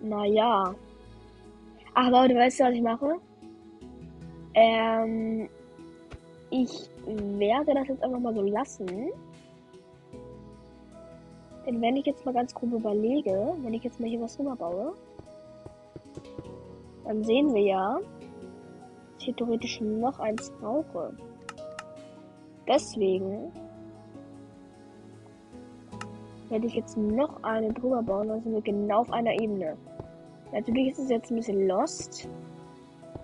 Naja. 0.01 0.73
Ach 1.93 2.09
Leute, 2.09 2.35
weißt 2.35 2.59
du, 2.59 2.63
was 2.63 2.73
ich 2.73 2.81
mache? 2.81 3.15
Ähm, 4.55 5.47
ich 6.49 6.89
werde 7.05 7.73
das 7.73 7.87
jetzt 7.87 8.03
einfach 8.03 8.19
mal 8.19 8.33
so 8.33 8.41
lassen. 8.41 9.11
Denn 11.65 11.81
wenn 11.81 11.95
ich 11.95 12.05
jetzt 12.05 12.25
mal 12.25 12.33
ganz 12.33 12.53
grob 12.53 12.73
überlege, 12.73 13.55
wenn 13.61 13.73
ich 13.73 13.83
jetzt 13.83 13.99
mal 13.99 14.09
hier 14.09 14.21
was 14.21 14.39
rüber 14.39 14.55
baue, 14.55 14.93
dann 17.05 17.23
sehen 17.23 17.53
wir 17.53 17.61
ja, 17.61 17.99
dass 19.17 19.27
ich 19.27 19.35
theoretisch 19.35 19.81
noch 19.81 20.19
eins 20.19 20.51
brauche. 20.59 21.15
Deswegen 22.67 23.51
werde 26.49 26.67
ich 26.67 26.75
jetzt 26.75 26.97
noch 26.97 27.41
eine 27.43 27.73
drüber 27.73 28.01
bauen, 28.01 28.27
dann 28.27 28.41
sind 28.41 28.53
wir 28.53 28.61
genau 28.61 29.01
auf 29.01 29.11
einer 29.11 29.33
Ebene. 29.33 29.77
Natürlich 30.51 30.91
ist 30.91 30.99
es 30.99 31.09
jetzt 31.09 31.31
ein 31.31 31.35
bisschen 31.35 31.67
lost. 31.67 32.29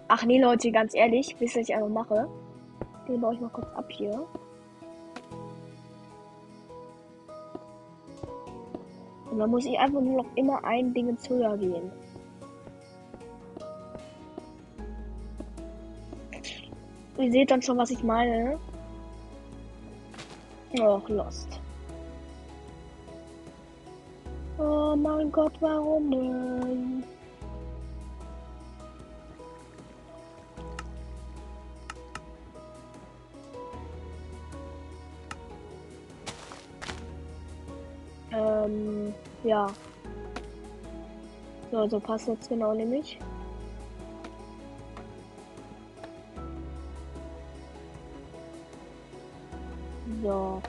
Ach 0.07 0.25
nee, 0.25 0.41
Leute, 0.41 0.71
ganz 0.71 0.95
ehrlich, 0.95 1.35
wisst 1.39 1.55
ihr, 1.55 1.61
was 1.61 1.69
ich 1.69 1.75
einfach 1.75 1.89
mache? 1.89 2.27
Den 3.07 3.21
baue 3.21 3.33
ich 3.33 3.41
mal 3.41 3.49
kurz 3.49 3.67
ab 3.75 3.85
hier. 3.89 4.25
Und 9.31 9.39
dann 9.39 9.49
muss 9.49 9.65
ich 9.65 9.79
einfach 9.79 10.01
nur 10.01 10.23
noch 10.23 10.35
immer 10.35 10.63
ein 10.63 10.93
Ding 10.93 11.09
ins 11.09 11.29
höher 11.29 11.57
gehen. 11.57 11.91
Ihr 17.17 17.31
seht 17.31 17.51
dann 17.51 17.61
schon, 17.61 17.77
was 17.77 17.91
ich 17.91 18.03
meine. 18.03 18.59
Och, 20.79 21.07
Lost. 21.09 21.59
Oh 24.57 24.95
mein 24.95 25.31
Gott, 25.31 25.53
warum 25.59 26.11
denn? 26.11 27.03
Ähm, 38.41 39.13
ja. 39.43 39.67
So, 41.71 41.87
so 41.87 41.99
passt 41.99 42.27
jetzt 42.27 42.49
genau 42.49 42.73
nämlich. 42.73 43.17
So. 50.21 50.61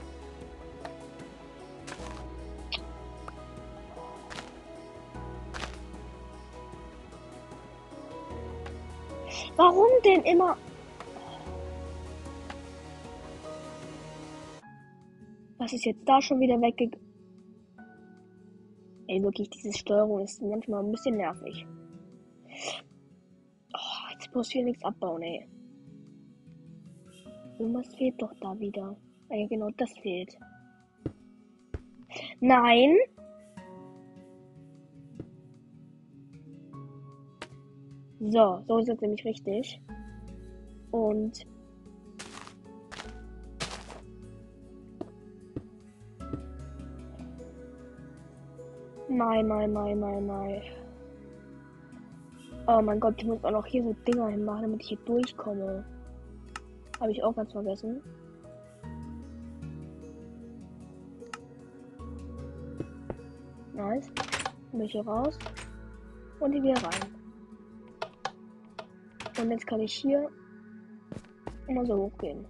Warum 9.56 9.86
denn 10.04 10.22
immer? 10.22 10.56
Was 15.58 15.72
ist 15.72 15.84
jetzt 15.84 16.00
da 16.06 16.20
schon 16.20 16.40
wieder 16.40 16.60
weggegangen? 16.60 17.11
Ey, 19.12 19.22
wirklich, 19.22 19.50
diese 19.50 19.74
Steuerung 19.74 20.20
ist 20.20 20.40
manchmal 20.40 20.82
ein 20.82 20.90
bisschen 20.90 21.18
nervig. 21.18 21.66
Oh, 23.74 24.10
jetzt 24.10 24.34
muss 24.34 24.46
ich 24.46 24.54
hier 24.54 24.64
nichts 24.64 24.82
abbauen, 24.82 25.20
ey. 25.20 25.46
Irgendwas 27.58 27.94
fehlt 27.94 28.14
doch 28.22 28.32
da 28.40 28.58
wieder. 28.58 28.96
Ah, 29.28 29.34
ja, 29.34 29.46
genau, 29.48 29.68
das 29.76 29.92
fehlt. 29.98 30.34
Nein! 32.40 32.96
So, 38.18 38.64
so 38.66 38.78
ist 38.78 38.88
es 38.88 39.00
nämlich 39.02 39.26
richtig. 39.26 39.78
Und 40.90 41.46
Nein, 49.14 49.46
nein, 49.46 49.70
nein, 49.74 50.00
nein, 50.00 50.26
nein. 50.26 50.62
Oh 52.66 52.80
mein 52.80 52.98
Gott, 52.98 53.14
ich 53.18 53.26
muss 53.26 53.44
auch 53.44 53.50
noch 53.50 53.66
hier 53.66 53.82
so 53.82 53.92
Dinger 54.06 54.28
hinmachen, 54.28 54.62
damit 54.62 54.80
ich 54.80 54.88
hier 54.88 54.98
durchkomme. 55.04 55.84
Habe 56.98 57.12
ich 57.12 57.22
auch 57.22 57.36
ganz 57.36 57.52
vergessen. 57.52 58.02
Nice. 63.74 64.10
Bin 64.70 64.80
ich 64.80 64.92
hier 64.92 65.06
raus. 65.06 65.38
Und 66.40 66.52
hier 66.52 66.62
wieder 66.62 66.82
rein. 66.82 67.14
Und 69.38 69.50
jetzt 69.50 69.66
kann 69.66 69.80
ich 69.80 69.92
hier 69.92 70.26
immer 71.68 71.84
so 71.84 71.96
hochgehen. 71.96 72.46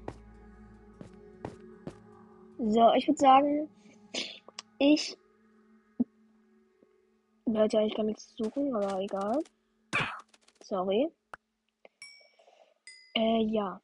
So, 2.59 2.93
ich 2.95 3.09
würde 3.09 3.19
sagen, 3.19 3.69
ich 4.79 5.19
werde 7.55 7.79
eigentlich 7.79 7.95
gar 7.95 8.05
nichts 8.05 8.35
suchen, 8.37 8.75
aber 8.75 9.01
egal. 9.01 9.43
Sorry. 10.63 11.13
Äh, 13.15 13.43
ja. 13.45 13.81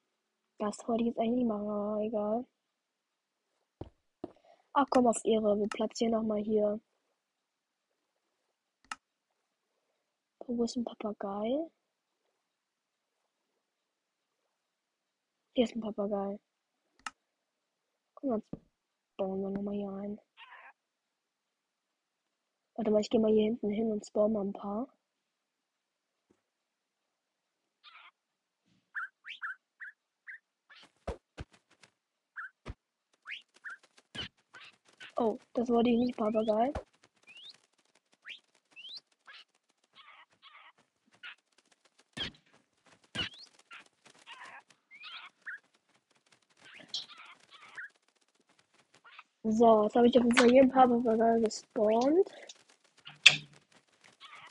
Das 0.58 0.86
wollte 0.88 1.02
ich 1.04 1.08
jetzt 1.08 1.18
eigentlich 1.18 1.36
nicht 1.38 1.48
machen, 1.48 1.68
aber 1.68 2.00
egal. 2.02 2.46
Ach 4.72 4.86
komm, 4.90 5.06
auf 5.06 5.24
Ehre. 5.24 5.58
Wir 5.58 5.68
platzieren 5.68 6.12
nochmal 6.12 6.38
hier. 6.40 6.80
Wo 10.46 10.64
ist 10.64 10.76
ein 10.76 10.84
Papagei? 10.84 11.68
Hier 15.54 15.64
ist 15.64 15.74
ein 15.74 15.80
Papagei. 15.80 16.38
Mal, 18.22 18.38
jetzt 18.38 18.62
bauen 19.16 19.42
wir 19.42 19.50
nochmal 19.50 19.74
hier 19.74 19.90
ein. 19.90 20.20
Warte 22.78 22.92
mal, 22.92 23.00
ich 23.00 23.10
gehe 23.10 23.20
mal 23.20 23.32
hier 23.32 23.42
hinten 23.42 23.70
hin 23.70 23.90
und 23.90 24.06
spawn 24.06 24.32
mal 24.32 24.44
ein 24.44 24.52
paar. 24.52 24.86
Oh, 35.16 35.38
das 35.54 35.68
wollte 35.68 35.90
ich 35.90 35.98
nicht, 35.98 36.16
Papagei. 36.16 36.72
So, 49.42 49.82
jetzt 49.84 49.96
habe 49.96 50.06
ich 50.06 50.16
auf 50.16 50.24
jeden 50.24 50.36
Fall 50.36 50.50
hier 50.50 50.62
ein 50.62 50.70
paar 50.70 50.86
Papagei 50.86 51.40
gespawnt. 51.40 52.30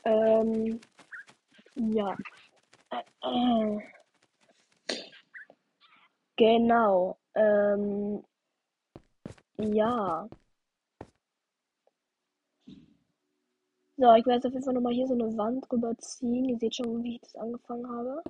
Ähm, 0.08 0.80
ja. 1.74 2.16
Genau. 6.36 7.18
Ähm, 7.34 8.24
ja. 9.58 10.28
So, 13.98 14.14
ich 14.14 14.24
werde 14.26 14.48
auf 14.48 14.54
jeden 14.54 14.64
Fall 14.64 14.74
nochmal 14.74 14.92
hier 14.94 15.06
so 15.06 15.14
eine 15.14 15.36
Wand 15.36 15.64
drüber 15.68 15.96
ziehen. 15.98 16.48
Ihr 16.48 16.58
seht 16.58 16.76
schon, 16.76 17.02
wie 17.02 17.16
ich 17.16 17.20
das 17.20 17.34
angefangen 17.36 17.86
habe. 17.90 18.22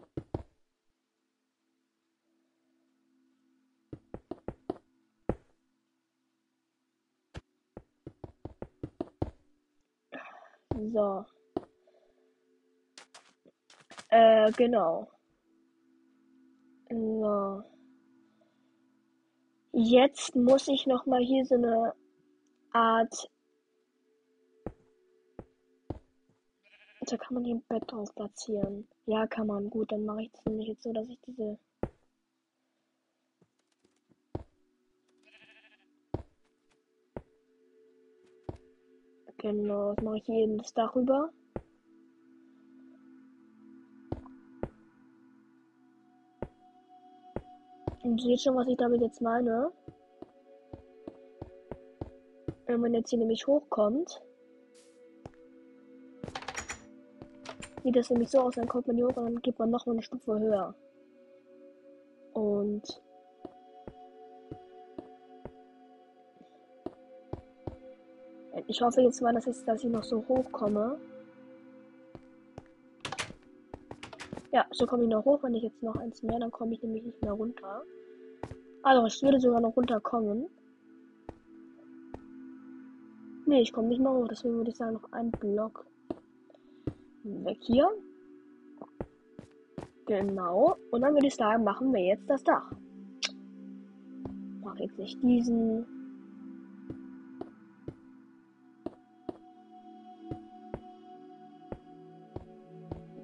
So. 10.92 11.37
Äh, 14.10 14.50
genau. 14.52 15.08
So. 16.90 17.62
Jetzt 19.72 20.34
muss 20.34 20.68
ich 20.68 20.86
noch 20.86 21.06
mal 21.06 21.20
hier 21.20 21.44
so 21.44 21.54
eine 21.54 21.94
Art. 22.72 23.30
Da 27.00 27.16
kann 27.16 27.34
man 27.34 27.44
hier 27.44 27.54
ein 27.56 27.64
Bett 27.68 27.84
drauf 27.86 28.14
platzieren. 28.14 28.88
Ja, 29.06 29.26
kann 29.26 29.46
man. 29.46 29.70
Gut, 29.70 29.92
dann 29.92 30.04
mache 30.04 30.22
ich 30.22 30.30
das 30.32 30.44
nämlich 30.46 30.68
jetzt 30.68 30.82
so, 30.82 30.92
dass 30.92 31.08
ich 31.08 31.18
diese. 31.26 31.58
Genau, 39.38 39.94
das 39.94 40.04
mache 40.04 40.16
ich 40.18 40.24
hier 40.24 40.44
eben 40.44 40.58
das 40.58 40.74
Dach 40.74 40.94
rüber. 40.96 41.30
Ihr 48.16 48.22
seht 48.22 48.40
schon, 48.40 48.56
was 48.56 48.68
ich 48.68 48.76
damit 48.76 49.00
jetzt 49.00 49.20
meine. 49.20 49.70
Wenn 52.66 52.80
man 52.80 52.94
jetzt 52.94 53.10
hier 53.10 53.18
nämlich 53.18 53.46
hochkommt, 53.46 54.22
sieht 57.82 57.96
das 57.96 58.10
nämlich 58.10 58.28
so 58.28 58.40
aus, 58.40 58.54
dann 58.54 58.68
kommt 58.68 58.86
man 58.86 58.96
hier 58.96 59.06
hoch 59.06 59.16
und 59.16 59.24
dann 59.24 59.42
geht 59.42 59.58
man 59.58 59.70
noch 59.70 59.86
mal 59.86 59.92
eine 59.92 60.02
Stufe 60.02 60.38
höher. 60.38 60.74
Und 62.34 63.02
ich 68.66 68.82
hoffe 68.82 69.00
jetzt 69.00 69.22
mal, 69.22 69.32
dass 69.32 69.46
ich, 69.46 69.64
dass 69.64 69.82
ich 69.82 69.90
noch 69.90 70.04
so 70.04 70.22
hochkomme. 70.28 71.00
Ja, 74.52 74.66
so 74.72 74.86
komme 74.86 75.04
ich 75.04 75.08
noch 75.08 75.24
hoch. 75.24 75.42
Wenn 75.42 75.54
ich 75.54 75.62
jetzt 75.62 75.82
noch 75.82 75.96
eins 75.96 76.22
mehr, 76.22 76.38
dann 76.38 76.50
komme 76.50 76.74
ich 76.74 76.82
nämlich 76.82 77.04
nicht 77.04 77.22
mehr 77.22 77.32
runter. 77.32 77.82
Also, 78.88 79.04
ich 79.06 79.22
würde 79.22 79.38
sogar 79.38 79.60
noch 79.60 79.76
runterkommen. 79.76 80.46
Nee, 83.44 83.60
ich 83.60 83.70
komme 83.70 83.88
nicht 83.88 84.00
mehr 84.00 84.10
hoch. 84.10 84.26
Deswegen 84.28 84.56
würde 84.56 84.70
ich 84.70 84.78
sagen, 84.78 84.94
noch 84.94 85.12
ein 85.12 85.30
Block 85.30 85.84
weg 87.22 87.58
hier. 87.60 87.86
Genau. 90.06 90.78
Und 90.90 91.02
dann 91.02 91.12
würde 91.12 91.26
ich 91.26 91.34
sagen, 91.34 91.64
machen 91.64 91.92
wir 91.92 92.02
jetzt 92.02 92.30
das 92.30 92.42
Dach. 92.42 92.72
Mach 94.62 94.76
jetzt 94.78 94.98
nicht 94.98 95.22
diesen. 95.22 95.84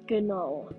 Genau. 0.05 0.69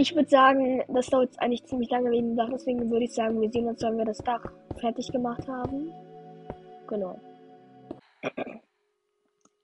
Ich 0.00 0.14
würde 0.16 0.30
sagen, 0.30 0.82
das 0.88 1.08
dauert 1.08 1.38
eigentlich 1.42 1.66
ziemlich 1.66 1.90
lange 1.90 2.10
wegen 2.10 2.28
dem 2.28 2.36
Dach, 2.38 2.48
deswegen 2.50 2.90
würde 2.90 3.04
ich 3.04 3.12
sagen, 3.12 3.38
wir 3.38 3.50
sehen 3.50 3.68
uns, 3.68 3.82
wenn 3.82 3.98
wir 3.98 4.06
das 4.06 4.16
Dach 4.16 4.42
fertig 4.78 5.12
gemacht 5.12 5.46
haben. 5.46 5.92
Genau. 6.88 7.20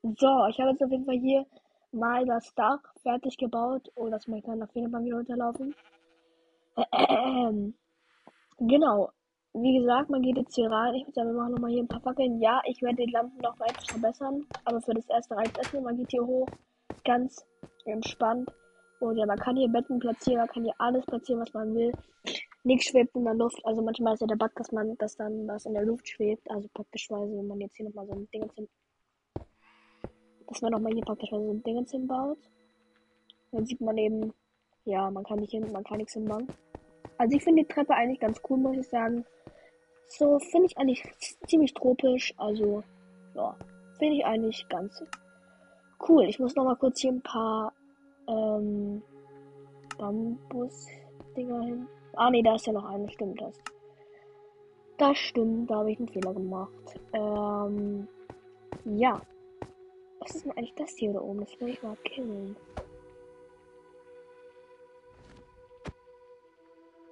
So, 0.02 0.46
ich 0.48 0.60
habe 0.60 0.70
jetzt 0.70 0.84
auf 0.84 0.90
jeden 0.90 1.06
Fall 1.06 1.18
hier 1.18 1.46
mal 1.90 2.24
das 2.26 2.54
Dach 2.54 2.80
fertig 3.02 3.38
gebaut. 3.38 3.90
Oh, 3.96 4.08
das 4.08 4.28
mein 4.28 4.42
kleiner 4.42 4.68
Finger 4.68 4.90
bei 4.90 5.00
mir 5.00 5.16
runterlaufen. 5.16 5.74
Genau. 8.58 9.10
Wie 9.54 9.78
gesagt, 9.78 10.10
man 10.10 10.22
geht 10.22 10.36
jetzt 10.36 10.54
hier 10.54 10.70
rein. 10.70 10.94
Ich 10.94 11.04
würde 11.04 11.12
sagen, 11.12 11.28
wir 11.30 11.34
machen 11.34 11.52
nochmal 11.52 11.70
hier 11.70 11.82
ein 11.82 11.88
paar 11.88 12.00
Fackeln. 12.00 12.40
Ja, 12.40 12.60
ich 12.66 12.80
werde 12.82 13.04
die 13.04 13.10
Lampen 13.10 13.38
noch 13.38 13.58
weiter 13.58 13.82
verbessern. 13.86 14.46
Aber 14.64 14.80
für 14.80 14.94
das 14.94 15.08
erste 15.08 15.36
reicht 15.36 15.58
erstmal. 15.58 15.82
Man 15.82 15.96
geht 15.96 16.10
hier 16.10 16.24
hoch. 16.24 16.48
Ganz 17.04 17.44
entspannt. 17.84 18.50
Und 19.00 19.16
ja, 19.16 19.26
man 19.26 19.38
kann 19.38 19.56
hier 19.56 19.68
Betten 19.68 19.98
platzieren. 19.98 20.38
Man 20.38 20.48
kann 20.48 20.64
hier 20.64 20.74
alles 20.78 21.04
platzieren, 21.06 21.40
was 21.40 21.52
man 21.52 21.74
will. 21.74 21.92
Nichts 22.64 22.86
schwebt 22.86 23.14
in 23.14 23.24
der 23.24 23.34
Luft. 23.34 23.60
Also 23.64 23.82
manchmal 23.82 24.14
ist 24.14 24.20
ja 24.20 24.26
der 24.26 24.36
Bug, 24.36 24.52
dass 24.56 24.72
man, 24.72 24.96
dass 24.98 25.16
dann 25.16 25.46
was 25.46 25.66
in 25.66 25.74
der 25.74 25.84
Luft 25.84 26.08
schwebt. 26.08 26.50
Also 26.50 26.68
praktischweise, 26.74 27.36
wenn 27.36 27.46
man 27.46 27.60
jetzt 27.60 27.76
hier 27.76 27.86
nochmal 27.86 28.06
so 28.06 28.12
ein 28.12 28.28
Ding 28.32 28.50
dass 30.48 30.62
man 30.62 30.72
nochmal 30.72 30.92
hier 30.92 31.04
praktisch 31.04 31.30
so 31.30 31.52
ein 31.52 31.62
Ding 31.62 31.84
hinbaut. 31.86 32.38
Dann 33.52 33.66
sieht 33.66 33.80
man 33.80 33.96
eben, 33.98 34.32
ja, 34.84 35.10
man 35.10 35.24
kann 35.24 35.40
nicht 35.40 35.50
hin, 35.50 35.70
man 35.72 35.84
kann 35.84 35.98
nichts 35.98 36.14
hinbauen. 36.14 36.46
Also 37.18 37.36
ich 37.36 37.42
finde 37.42 37.62
die 37.62 37.68
Treppe 37.68 37.94
eigentlich 37.94 38.20
ganz 38.20 38.40
cool, 38.48 38.58
muss 38.58 38.76
ich 38.76 38.88
sagen. 38.88 39.24
So 40.08 40.38
finde 40.38 40.66
ich 40.66 40.78
eigentlich 40.78 41.02
ziemlich 41.46 41.74
tropisch. 41.74 42.32
Also, 42.36 42.82
ja, 43.34 43.56
finde 43.98 44.16
ich 44.16 44.24
eigentlich 44.24 44.66
ganz 44.68 45.02
cool. 46.08 46.24
Ich 46.24 46.38
muss 46.38 46.54
nochmal 46.54 46.76
kurz 46.76 47.00
hier 47.00 47.12
ein 47.12 47.22
paar 47.22 47.72
ähm, 48.28 49.02
Bambus-Dinger 49.98 51.62
hin. 51.62 51.88
Ah, 52.14 52.30
nee, 52.30 52.42
da 52.42 52.54
ist 52.54 52.66
ja 52.66 52.72
noch 52.72 52.84
eine, 52.84 53.10
stimmt 53.10 53.40
das. 53.40 53.58
Das 54.98 55.18
stimmt, 55.18 55.70
da 55.70 55.76
habe 55.76 55.92
ich 55.92 55.98
einen 55.98 56.08
Fehler 56.08 56.32
gemacht. 56.32 57.00
Ähm, 57.12 58.08
ja. 58.84 59.20
Was 60.20 60.34
ist 60.34 60.44
denn 60.44 60.52
eigentlich 60.52 60.74
das 60.74 60.90
hier 60.96 61.12
da 61.12 61.20
oben? 61.20 61.40
Das 61.40 61.60
will 61.60 61.68
ich 61.68 61.82
mal 61.82 61.96
killen. 61.96 62.56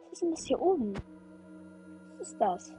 Was 0.05 0.13
ist 0.13 0.23
denn 0.23 0.31
das 0.31 0.45
hier 0.45 0.61
oben? 0.61 0.95
Was 2.19 2.29
ist 2.29 2.41
das? 2.41 2.73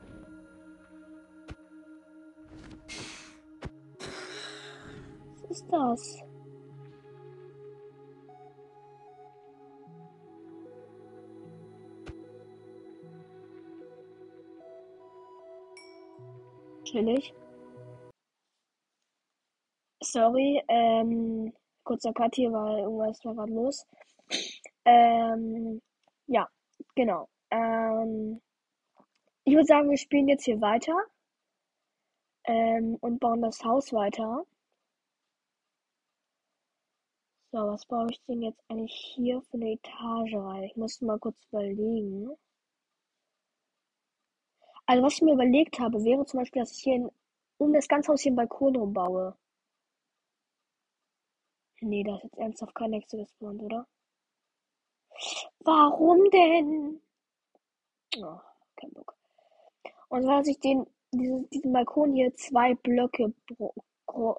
Was 5.42 5.52
ist 5.52 5.72
das? 5.72 6.35
Chillig. 16.96 17.34
Sorry, 20.02 20.64
ähm, 20.70 21.52
kurzer 21.84 22.14
Cut 22.14 22.36
hier, 22.36 22.54
weil 22.54 22.84
irgendwas 22.84 23.26
war 23.26 23.36
gerade 23.36 23.52
los. 23.52 23.86
Ähm, 24.86 25.82
ja, 26.28 26.48
genau. 26.96 27.28
Ähm, 27.52 28.42
ich 29.44 29.54
würde 29.56 29.66
sagen, 29.66 29.90
wir 29.90 29.98
spielen 29.98 30.30
jetzt 30.30 30.46
hier 30.46 30.62
weiter. 30.62 30.96
Ähm, 32.46 32.96
und 33.02 33.20
bauen 33.20 33.42
das 33.42 33.62
Haus 33.66 33.92
weiter. 33.92 34.46
So, 37.52 37.58
was 37.58 37.86
baue 37.88 38.08
ich 38.10 38.22
denn 38.24 38.42
jetzt 38.42 38.64
eigentlich 38.70 38.94
hier 39.16 39.42
für 39.42 39.58
eine 39.58 39.74
Etage 39.74 40.36
rein? 40.36 40.64
Ich 40.64 40.78
muss 40.78 41.02
mal 41.02 41.20
kurz 41.20 41.36
überlegen. 41.50 42.38
Also, 44.88 45.04
was 45.04 45.14
ich 45.14 45.22
mir 45.22 45.34
überlegt 45.34 45.80
habe, 45.80 46.04
wäre 46.04 46.26
zum 46.26 46.40
Beispiel, 46.40 46.62
dass 46.62 46.78
ich 46.78 46.84
hier 46.84 46.96
in, 46.96 47.10
um 47.58 47.74
das 47.74 47.88
ganze 47.88 48.12
Haus 48.12 48.22
hier 48.22 48.32
einen 48.32 48.38
Balkon 48.38 48.76
rumbaue. 48.76 49.36
Nee, 51.82 52.04
da 52.04 52.16
ist 52.16 52.24
jetzt 52.24 52.38
ernsthaft 52.38 52.76
kein 52.76 52.94
Hexe 52.94 53.18
gespawnt, 53.18 53.62
oder? 53.62 53.88
Warum 55.60 56.30
denn? 56.30 57.02
Oh, 58.18 58.40
kein 58.76 58.92
Bock. 58.94 59.16
Und 60.10 60.24
zwar, 60.24 60.40
dass 60.40 60.48
ich 60.48 60.60
den, 60.60 60.86
diesen, 61.12 61.50
diesen 61.50 61.74
Balkon 61.74 62.14
hier 62.14 62.34
zwei 62.36 62.76
Blöcke, 62.76 63.34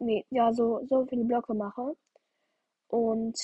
nee, 0.01 0.25
ja, 0.31 0.53
so, 0.53 0.85
so 0.87 1.05
viele 1.07 1.25
Blöcke 1.25 1.55
mache. 1.55 1.97
Und 2.89 3.37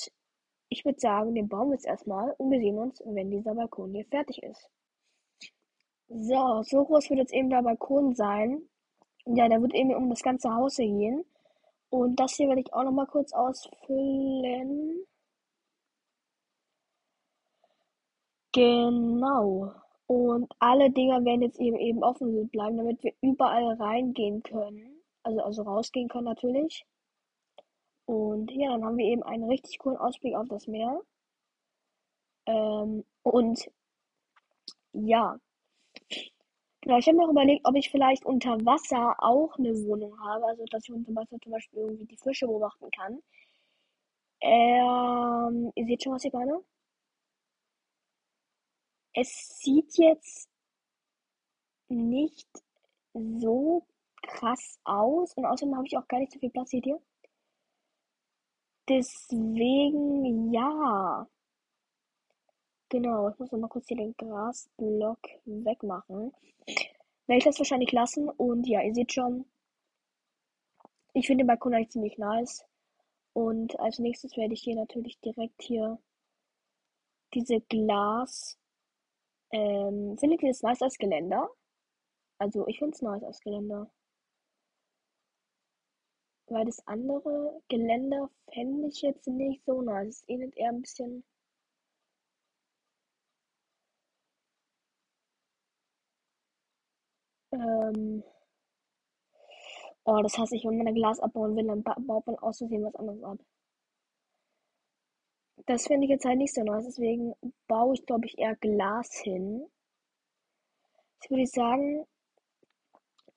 ich 0.69 0.85
würde 0.85 1.01
sagen, 1.01 1.35
den 1.35 1.49
bauen 1.49 1.69
wir 1.69 1.75
jetzt 1.75 1.87
erstmal 1.87 2.33
und 2.39 2.51
wir 2.51 2.61
sehen 2.61 2.79
uns, 2.79 3.03
wenn 3.05 3.31
dieser 3.31 3.55
Balkon 3.55 3.95
hier 3.95 4.07
fertig 4.07 4.43
ist. 4.43 4.71
So, 6.15 6.63
so 6.63 6.85
groß 6.85 7.09
wird 7.11 7.21
jetzt 7.21 7.33
eben 7.33 7.49
der 7.49 7.63
Balkon 7.63 8.15
sein. 8.15 8.69
Ja, 9.27 9.49
der 9.49 9.63
wird 9.63 9.75
eben 9.75 9.95
um 9.95 10.11
das 10.11 10.23
ganze 10.23 10.55
Haus 10.55 10.77
gehen. 10.77 11.25
Und 11.91 12.17
das 12.21 12.35
hier 12.35 12.49
werde 12.49 12.61
ich 12.61 12.73
auch 12.75 12.85
noch 12.85 12.93
mal 12.93 13.07
kurz 13.07 13.33
ausfüllen. 13.33 15.07
Genau. 18.53 19.73
Und 20.07 20.53
alle 20.59 20.91
Dinger 20.91 21.25
werden 21.25 21.43
jetzt 21.43 21.59
eben 21.61 21.79
eben 21.79 22.03
offen 22.03 22.49
bleiben, 22.49 22.77
damit 22.77 23.03
wir 23.03 23.15
überall 23.23 23.75
reingehen 23.75 24.43
können. 24.43 25.03
Also, 25.23 25.41
also 25.43 25.63
rausgehen 25.63 26.09
können 26.09 26.25
natürlich. 26.27 26.85
Und 28.07 28.51
ja, 28.53 28.71
dann 28.73 28.85
haben 28.85 28.99
wir 28.99 29.07
eben 29.07 29.23
einen 29.23 29.45
richtig 29.45 29.79
coolen 29.79 29.97
Ausblick 29.99 30.35
auf 30.37 30.49
das 30.49 30.67
Meer. 30.67 31.01
Ähm, 32.47 33.05
und 33.23 33.71
ja, 34.93 35.39
Genau, 36.83 36.99
ich 36.99 37.07
habe 37.07 37.17
mir 37.17 37.25
auch 37.25 37.31
überlegt, 37.31 37.67
ob 37.67 37.75
ich 37.77 37.91
vielleicht 37.91 38.25
unter 38.25 38.53
Wasser 38.65 39.15
auch 39.19 39.57
eine 39.59 39.73
Wohnung 39.85 40.19
habe, 40.21 40.47
also 40.47 40.65
dass 40.71 40.85
ich 40.85 40.93
unter 40.93 41.15
Wasser 41.15 41.39
zum 41.41 41.53
Beispiel 41.53 41.81
irgendwie 41.81 42.07
die 42.07 42.17
Fische 42.17 42.47
beobachten 42.47 42.91
kann. 42.91 43.21
Ähm, 44.43 45.73
ihr 45.75 45.87
seht 45.87 46.03
schon, 46.03 46.13
was 46.15 46.25
ich 46.25 46.33
meine? 46.33 46.61
Es 49.15 49.59
sieht 49.63 49.97
jetzt 49.97 50.51
nicht 51.89 52.49
so 53.15 53.87
krass 54.23 54.79
aus 54.85 55.35
und 55.37 55.45
außerdem 55.47 55.77
habe 55.77 55.87
ich 55.87 55.97
auch 55.97 56.09
gar 56.09 56.19
nicht 56.19 56.33
so 56.33 56.39
viel 56.39 56.51
Platz, 56.51 56.73
ihr? 56.73 57.01
Deswegen, 58.89 60.53
ja. 60.53 61.27
Genau, 62.93 63.29
ich 63.31 63.39
muss 63.39 63.51
mal 63.53 63.69
kurz 63.69 63.89
hier 63.89 63.97
den 63.97 64.15
Grasblock 64.19 65.19
wegmachen. 65.47 66.33
Werde 67.27 67.39
ich 67.39 67.45
das 67.45 67.59
wahrscheinlich 67.59 67.91
lassen 67.91 68.29
und 68.29 68.67
ja, 68.69 68.83
ihr 68.83 68.95
seht 68.95 69.13
schon, 69.15 69.47
ich 71.15 71.27
finde 71.27 71.43
den 71.43 71.47
Balkon 71.49 71.75
eigentlich 71.75 71.91
ziemlich 71.91 72.19
nice. 72.19 72.67
Und 73.33 73.81
als 73.81 73.99
nächstes 73.99 74.37
werde 74.37 74.53
ich 74.55 74.63
hier 74.63 74.77
natürlich 74.77 75.19
direkt 75.21 75.63
hier 75.63 75.99
diese 77.35 77.61
Glas 77.63 78.59
Ähm, 79.53 80.17
findet 80.19 80.43
ihr 80.43 80.49
das 80.51 80.63
nice 80.63 80.83
als 80.83 80.99
Geländer? 80.99 81.49
Also 82.39 82.67
ich 82.69 82.79
finde 82.79 82.95
es 82.95 83.03
nice 83.03 83.25
als 83.25 83.41
Geländer. 83.41 83.91
Weil 86.47 86.67
das 86.67 86.87
andere 86.87 87.61
Geländer 87.69 88.31
fände 88.53 88.89
ich 88.89 89.03
jetzt 89.03 89.27
nicht 89.27 89.65
so 89.65 89.83
nice. 89.83 90.09
Es 90.21 90.29
ähnelt 90.29 90.57
eher 90.57 90.71
ein 90.71 90.83
bisschen. 90.83 91.25
Ähm. 97.53 98.23
Oh, 100.05 100.21
das 100.23 100.37
hasse 100.37 100.57
ich, 100.57 100.65
wenn 100.65 100.79
man 100.79 100.89
ein 100.89 100.95
Glas 100.95 101.21
abbauen 101.21 101.55
will, 101.57 101.67
dann 101.67 101.83
baut 101.83 102.27
man 102.27 102.39
aus 102.39 102.59
Versehen 102.59 102.85
was 102.85 102.95
anderes 102.97 103.23
ab. 103.23 103.39
Das 105.67 105.87
finde 105.87 106.05
ich 106.05 106.11
jetzt 106.11 106.25
halt 106.25 106.39
nicht 106.39 106.55
so 106.55 106.63
nice, 106.63 106.87
deswegen 106.87 107.35
baue 107.69 107.95
ich, 107.95 108.05
glaube 108.05 108.27
ich, 108.27 108.37
eher 108.37 108.57
Glas 108.57 109.15
hin. 109.23 109.65
Jetzt 111.15 111.31
würde 111.31 111.43
ich 111.43 111.51
sagen, 111.53 112.05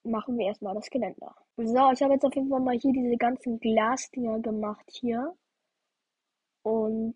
machen 0.02 0.36
wir 0.38 0.46
erstmal 0.46 0.74
das 0.74 0.90
Geländer. 0.90 1.34
So, 1.56 1.90
ich 1.92 2.02
habe 2.02 2.14
jetzt 2.14 2.24
auf 2.24 2.34
jeden 2.34 2.48
Fall 2.48 2.60
mal 2.60 2.76
hier 2.78 2.92
diese 2.92 3.16
ganzen 3.16 3.60
Glasdinger 3.60 4.40
gemacht 4.40 4.90
hier. 4.90 5.36
Und 6.62 7.14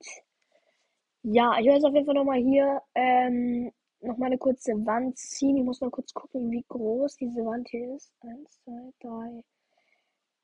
ja, 1.22 1.58
ich 1.58 1.66
werde 1.66 1.78
jetzt 1.78 1.84
auf 1.84 1.94
jeden 1.94 2.06
Fall 2.06 2.14
nochmal 2.14 2.38
hier 2.38 2.82
ähm, 2.94 3.72
nochmal 4.00 4.28
eine 4.28 4.38
kurze 4.38 4.72
Wand 4.86 5.18
ziehen. 5.18 5.56
Ich 5.56 5.64
muss 5.64 5.80
mal 5.80 5.90
kurz 5.90 6.12
gucken, 6.14 6.50
wie 6.50 6.64
groß 6.68 7.16
diese 7.16 7.44
Wand 7.44 7.68
hier 7.68 7.94
ist. 7.94 8.12
Eins, 8.20 8.60
zwei, 8.64 8.92
drei, 9.00 9.44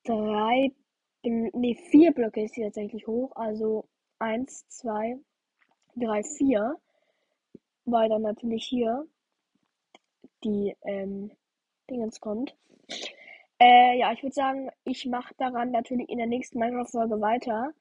drei, 0.05 0.73
nee, 1.23 1.75
vier 1.91 2.13
Blöcke 2.13 2.45
ist 2.45 2.55
sie 2.55 2.63
tatsächlich 2.63 3.07
hoch. 3.07 3.33
Also 3.35 3.89
eins, 4.19 4.67
zwei, 4.69 5.19
drei, 5.95 6.23
vier. 6.23 6.77
Weil 7.85 8.09
dann 8.09 8.23
natürlich 8.23 8.67
hier 8.67 9.07
die 10.43 10.77
ähm, 10.83 11.31
Dingens 11.89 12.21
kommt. 12.21 12.57
Äh, 13.59 13.99
ja, 13.99 14.13
ich 14.13 14.23
würde 14.23 14.35
sagen, 14.35 14.71
ich 14.85 15.07
mache 15.07 15.35
daran 15.39 15.71
natürlich 15.71 16.09
in 16.09 16.19
der 16.19 16.27
nächsten 16.27 16.59
Minecraft-Folge 16.59 17.21
weiter. 17.21 17.73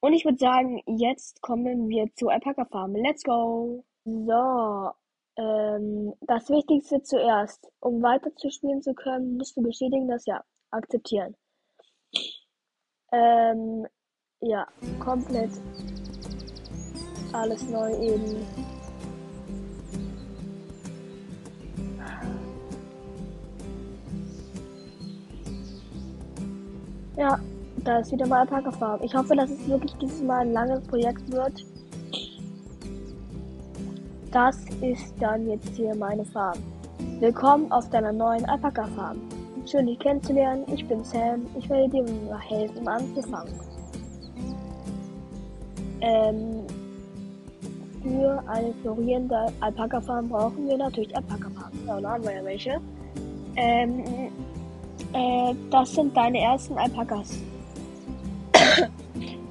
Und 0.00 0.12
ich 0.12 0.24
würde 0.24 0.38
sagen, 0.38 0.80
jetzt 0.86 1.42
kommen 1.42 1.88
wir 1.88 2.06
zur 2.14 2.32
Alpaka 2.32 2.64
Farm. 2.64 2.94
Let's 2.94 3.24
go! 3.24 3.84
So, 4.04 4.92
ähm, 5.38 6.12
das 6.20 6.50
Wichtigste 6.50 7.02
zuerst. 7.02 7.70
Um 7.80 8.02
weiter 8.02 8.34
zu 8.36 8.50
spielen 8.50 8.82
zu 8.82 8.92
können, 8.94 9.38
musst 9.38 9.56
du 9.56 9.62
bestätigen, 9.62 10.08
dass 10.08 10.26
ja, 10.26 10.42
akzeptieren. 10.70 11.34
Ähm, 13.12 13.86
ja, 14.40 14.66
komplett 14.98 15.50
alles 17.32 17.68
neu 17.68 17.94
eben. 17.94 18.46
Ja, 27.16 27.40
da 27.84 27.98
ist 27.98 28.12
wieder 28.12 28.26
mal 28.26 28.40
Alpaka-Farm. 28.40 29.02
Ich 29.02 29.14
hoffe, 29.14 29.34
dass 29.34 29.50
es 29.50 29.68
wirklich 29.68 29.92
dieses 29.94 30.22
Mal 30.22 30.40
ein 30.40 30.52
langes 30.52 30.86
Projekt 30.86 31.32
wird. 31.32 31.64
Das 34.32 34.58
ist 34.82 35.14
dann 35.20 35.48
jetzt 35.48 35.74
hier 35.74 35.94
meine 35.94 36.22
Farm. 36.22 36.58
Willkommen 37.18 37.72
auf 37.72 37.88
deiner 37.88 38.12
neuen 38.12 38.44
Alpaka-Farm. 38.44 39.16
Schön, 39.64 39.86
dich 39.86 39.98
kennenzulernen. 40.00 40.64
Ich 40.70 40.86
bin 40.86 41.02
Sam. 41.02 41.46
Ich 41.58 41.68
werde 41.70 41.88
dir 41.88 42.38
helfen, 42.38 42.86
anzufangen. 42.86 43.54
Ähm, 46.02 46.66
für 48.02 48.42
eine 48.48 48.74
florierende 48.82 49.46
Alpaka-Farm 49.60 50.28
brauchen 50.28 50.68
wir 50.68 50.76
natürlich 50.76 51.16
Alpaka-Farben. 51.16 51.86
Ja, 51.86 51.98
da 51.98 52.10
haben 52.10 52.24
wir 52.24 52.34
ja 52.34 52.44
welche. 52.44 52.80
Ähm, 53.56 54.04
äh, 55.14 55.54
das 55.70 55.94
sind 55.94 56.14
deine 56.14 56.38
ersten 56.38 56.76
Alpakas. 56.76 57.38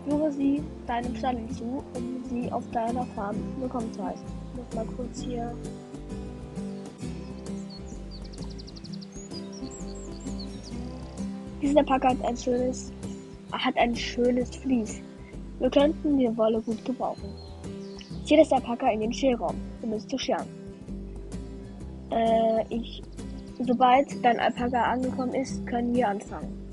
Führe 0.07 0.31
sie 0.31 0.61
deinem 0.85 1.15
Stall 1.15 1.37
hinzu, 1.37 1.83
um 1.95 2.16
sie 2.29 2.51
auf 2.51 2.63
deiner 2.71 3.05
Farm 3.07 3.35
willkommen 3.59 3.91
zu 3.93 4.03
heißen. 4.03 4.25
Ich 4.25 4.59
muss 4.59 4.75
mal 4.75 4.85
kurz 4.95 5.21
hier. 5.21 5.53
Dieser 11.61 11.79
Alpaka 11.79 12.09
hat 12.09 12.23
ein 12.23 12.37
schönes, 12.37 12.91
hat 13.51 13.77
ein 13.77 13.95
schönes 13.95 14.55
Vlies. 14.55 15.01
Wir 15.59 15.69
könnten 15.69 16.17
die 16.17 16.37
Wolle 16.37 16.61
gut 16.61 16.83
gebrauchen. 16.85 17.33
Zieh 18.25 18.37
das 18.37 18.51
Alpaka 18.51 18.91
in 18.91 18.99
den 18.99 19.13
Schälraum, 19.13 19.55
um 19.81 19.93
es 19.93 20.07
zu 20.07 20.17
scheren. 20.17 20.47
Äh, 22.11 22.63
ich 22.69 23.01
Sobald 23.59 24.23
dein 24.23 24.39
Alpaka 24.39 24.83
angekommen 24.83 25.33
ist, 25.33 25.65
können 25.65 25.95
wir 25.95 26.07
anfangen. 26.07 26.66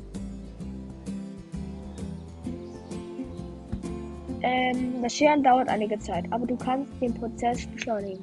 Ähm, 4.46 5.00
das 5.02 5.14
Scheren 5.14 5.42
dauert 5.42 5.70
einige 5.70 5.98
Zeit, 5.98 6.26
aber 6.30 6.46
du 6.46 6.54
kannst 6.54 6.92
den 7.00 7.14
Prozess 7.14 7.66
beschleunigen. 7.66 8.22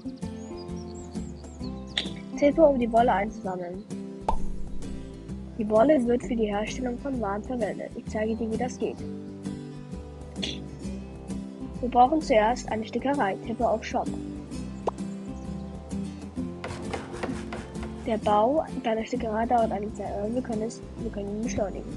Tippe, 2.38 2.63
um 2.63 2.77
die 2.77 2.91
Wolle 2.91 3.12
einzusammeln. 3.12 3.84
Die 5.57 5.67
Wolle 5.67 6.05
wird 6.05 6.21
für 6.21 6.36
die 6.36 6.45
Herstellung 6.45 6.99
von 6.99 7.19
Waren 7.19 7.43
verwendet. 7.43 7.89
Ich 7.95 8.05
zeige 8.05 8.36
dir, 8.36 8.51
wie 8.51 8.57
das 8.57 8.77
geht. 8.77 8.97
Wir 11.79 11.89
brauchen 11.89 12.21
zuerst 12.21 12.71
eine 12.71 12.86
Stickerei. 12.86 13.36
Tippe 13.47 13.67
auf 13.67 13.84
Shop. 13.84 14.07
Der 18.05 18.17
Bau 18.17 18.63
deiner 18.84 19.05
Stickerei 19.05 19.47
dauert 19.47 19.71
eine 19.71 19.91
Zeit, 19.93 20.13
aber 20.19 20.31
wir 20.36 20.41
können, 20.43 20.62
es, 20.62 20.79
wir 20.99 21.12
können 21.12 21.38
ihn 21.38 21.41
beschleunigen. 21.41 21.89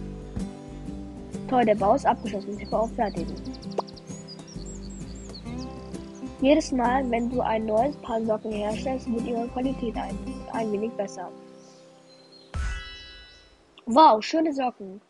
Toll, 1.50 1.66
der 1.66 1.74
Bau 1.74 1.94
ist 1.94 2.06
abgeschlossen. 2.06 2.58
Ich 2.58 2.72
auf 2.72 2.90
Fertigen. 2.94 3.53
Jedes 6.44 6.72
Mal, 6.72 7.11
wenn 7.11 7.30
du 7.30 7.40
ein 7.40 7.64
neues 7.64 7.96
Paar 8.02 8.22
Socken 8.22 8.52
herstellst, 8.52 9.11
wird 9.11 9.26
ihre 9.26 9.48
Qualität 9.48 9.96
ein, 9.96 10.14
ein 10.52 10.70
wenig 10.72 10.92
besser. 10.92 11.30
Wow, 13.87 14.22
schöne 14.22 14.52
Socken. 14.52 15.00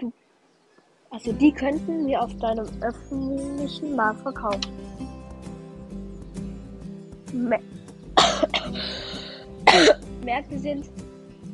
Du, 0.00 0.12
also 1.10 1.30
die 1.30 1.52
könnten 1.52 2.08
wir 2.08 2.20
auf 2.20 2.36
deinem 2.38 2.66
öffentlichen 2.80 3.94
Markt 3.94 4.20
verkaufen. 4.22 4.72
Me 7.32 7.60
Märkte 10.24 10.58
sind 10.58 10.86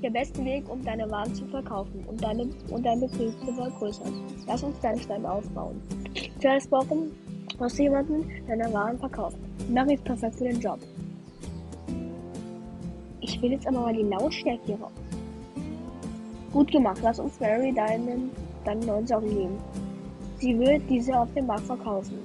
der 0.03 0.09
beste 0.09 0.43
Weg, 0.47 0.67
um 0.71 0.83
deine 0.83 1.11
Waren 1.11 1.35
zu 1.35 1.45
verkaufen 1.49 2.03
und, 2.07 2.23
deine, 2.23 2.49
und 2.71 2.87
dein 2.87 3.01
Betrieb 3.01 3.35
zu 3.45 3.53
vergrößern. 3.53 4.15
Lass 4.47 4.63
uns 4.63 4.81
deinen 4.81 4.99
Stand 4.99 5.27
aufbauen. 5.27 5.79
Zuerst 6.41 6.71
brauchen 6.71 7.13
brauchst 7.57 7.79
du 7.79 7.83
jemanden, 7.83 8.29
der 8.47 8.57
deine 8.57 8.73
Waren 8.73 8.99
verkauft. 8.99 9.37
Mary 9.69 9.95
ist 9.95 10.05
perfekt 10.05 10.37
für 10.37 10.45
den 10.45 10.61
Job. 10.61 10.79
Ich 13.21 13.41
will 13.41 13.53
jetzt 13.53 13.67
aber 13.67 13.81
mal 13.81 13.95
die 13.95 14.03
Lautstärke 14.03 14.61
hier 14.67 14.77
raus. 14.81 14.93
Gut 16.53 16.71
gemacht, 16.71 16.99
lass 17.03 17.19
uns 17.19 17.39
Mary 17.41 17.73
deinen, 17.73 18.31
deinen 18.65 18.87
neuen 18.87 19.07
Socken 19.07 19.31
geben. 19.31 19.59
Sie 20.39 20.59
wird 20.59 20.83
diese 20.89 21.19
auf 21.19 21.33
dem 21.35 21.47
Markt 21.47 21.67
verkaufen. 21.67 22.19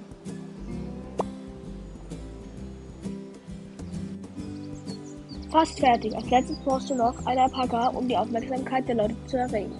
Fast 5.49 5.79
fertig. 5.79 6.15
Als 6.15 6.29
letztes 6.29 6.59
brauchst 6.59 6.89
du 6.91 6.95
noch 6.95 7.25
eine 7.25 7.41
Alpaka, 7.41 7.87
um 7.87 8.07
die 8.07 8.15
Aufmerksamkeit 8.15 8.87
der 8.87 8.95
Leute 8.95 9.15
zu 9.25 9.37
erregen. 9.37 9.71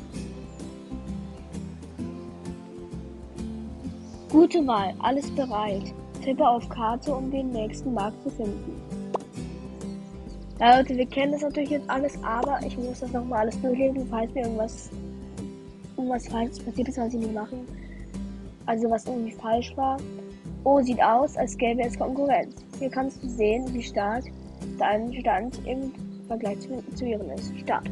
Gute 4.32 4.66
Wahl, 4.68 4.94
alles 5.00 5.28
bereit. 5.32 5.92
Tippe 6.24 6.48
auf 6.48 6.70
Karte, 6.70 7.16
um 7.16 7.32
den 7.32 7.52
nächsten 7.52 7.96
Markt 7.96 8.22
zu 8.22 8.30
finden. 8.30 8.80
Ja, 10.60 10.78
Leute, 10.78 10.96
wir 10.96 11.08
kennen 11.08 11.32
das 11.32 11.42
natürlich 11.42 11.72
jetzt 11.72 11.90
alles, 11.90 12.14
aber 12.24 12.60
ich 12.64 12.78
muss 12.78 13.00
das 13.00 13.12
nochmal 13.12 13.40
alles 13.40 13.60
durchlesen, 13.60 14.06
falls 14.08 14.32
mir 14.36 14.42
irgendwas, 14.42 14.92
irgendwas 15.98 16.28
falsch 16.28 16.60
passiert 16.64 16.90
ist, 16.90 16.98
was 17.00 17.12
ich 17.12 17.20
nicht 17.22 17.34
machen. 17.34 17.66
Also 18.68 18.88
was 18.92 19.08
irgendwie 19.08 19.32
falsch 19.32 19.76
war. 19.76 19.98
Oh, 20.64 20.80
sieht 20.80 21.02
aus, 21.02 21.36
als 21.36 21.58
gäbe 21.58 21.82
es 21.82 21.98
Konkurrenz. 21.98 22.54
Hier 22.78 22.90
kannst 22.90 23.24
du 23.24 23.30
sehen, 23.30 23.66
wie 23.74 23.82
stark 23.82 24.26
dein 24.78 25.12
Stand 25.12 25.60
im 25.66 25.92
Vergleich 26.28 26.60
zu, 26.60 26.84
zu 26.94 27.06
ihrem 27.06 27.32
ist. 27.32 27.52
Start. 27.58 27.90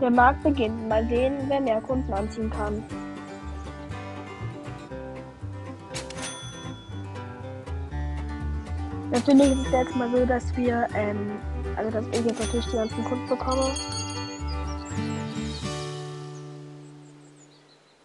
Der 0.00 0.10
Markt 0.10 0.42
beginnt. 0.44 0.88
Mal 0.88 1.06
sehen, 1.08 1.34
wer 1.48 1.60
mehr 1.60 1.80
Kunden 1.80 2.12
anziehen 2.12 2.50
kann. 2.50 2.84
Natürlich 9.10 9.52
ist 9.52 9.66
es 9.66 9.72
jetzt 9.72 9.96
mal 9.96 10.10
so, 10.10 10.24
dass 10.26 10.56
wir, 10.56 10.86
ähm, 10.94 11.32
also 11.76 11.90
dass 11.90 12.04
ich 12.08 12.24
jetzt 12.24 12.40
natürlich 12.40 12.66
die 12.66 12.76
ganzen 12.76 13.04
Kunden 13.04 13.28
bekomme. 13.28 13.70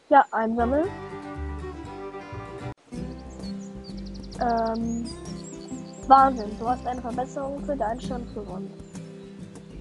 Ja, 0.10 0.25
einsammeln. 0.32 0.88
Ähm, 4.41 5.06
Wahnsinn, 6.08 6.58
du 6.60 6.67
hast 6.67 6.86
eine 6.88 7.01
Verbesserung 7.01 7.63
für 7.65 7.75
deinen 7.75 8.01
Stand 8.01 8.34
gewonnen. 8.34 8.83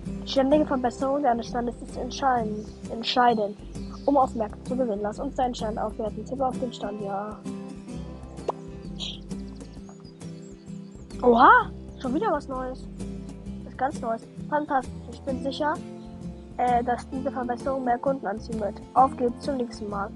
Die 0.07 0.29
ständige 0.29 0.67
Verbesserung 0.67 1.23
deines 1.23 1.47
Standes 1.47 1.75
ist 1.83 1.97
entscheidend, 1.97 2.67
entscheidend, 2.91 3.57
um 4.07 4.17
auf 4.17 4.35
Märkte 4.35 4.63
zu 4.65 4.77
gewinnen. 4.77 5.03
Lass 5.03 5.19
uns 5.19 5.35
deinen 5.37 5.55
Stand 5.55 5.79
aufwerten. 5.79 6.25
Tippe 6.25 6.47
auf 6.47 6.59
den 6.59 6.73
Stand, 6.73 7.01
ja. 7.03 7.39
Oha, 11.23 11.71
schon 12.01 12.15
wieder 12.15 12.33
was 12.33 12.49
Neues. 12.49 12.85
Das 13.65 13.73
ist 13.73 13.79
ganz 13.79 14.01
Neues. 14.01 14.23
Fantastisch. 14.49 14.93
Ich 15.13 15.21
bin 15.21 15.43
sicher, 15.43 15.75
äh, 16.57 16.83
dass 16.83 17.09
diese 17.11 17.31
Verbesserung 17.31 17.85
mehr 17.85 17.99
Kunden 17.99 18.27
anziehen 18.27 18.59
wird. 18.61 18.75
Auf 18.95 19.17
geht's 19.17 19.45
zum 19.45 19.57
nächsten 19.57 19.89
Markt. 19.89 20.15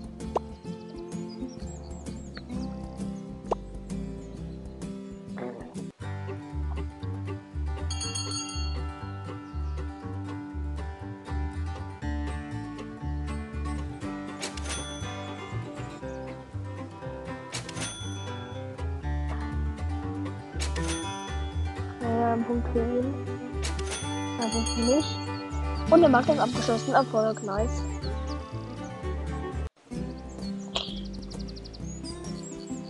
Und 26.07 26.12
der 26.12 26.21
Markt 26.21 26.31
ist 26.31 26.38
abgeschlossen. 26.38 26.95
Erfolg, 26.95 27.42
nice. 27.42 27.83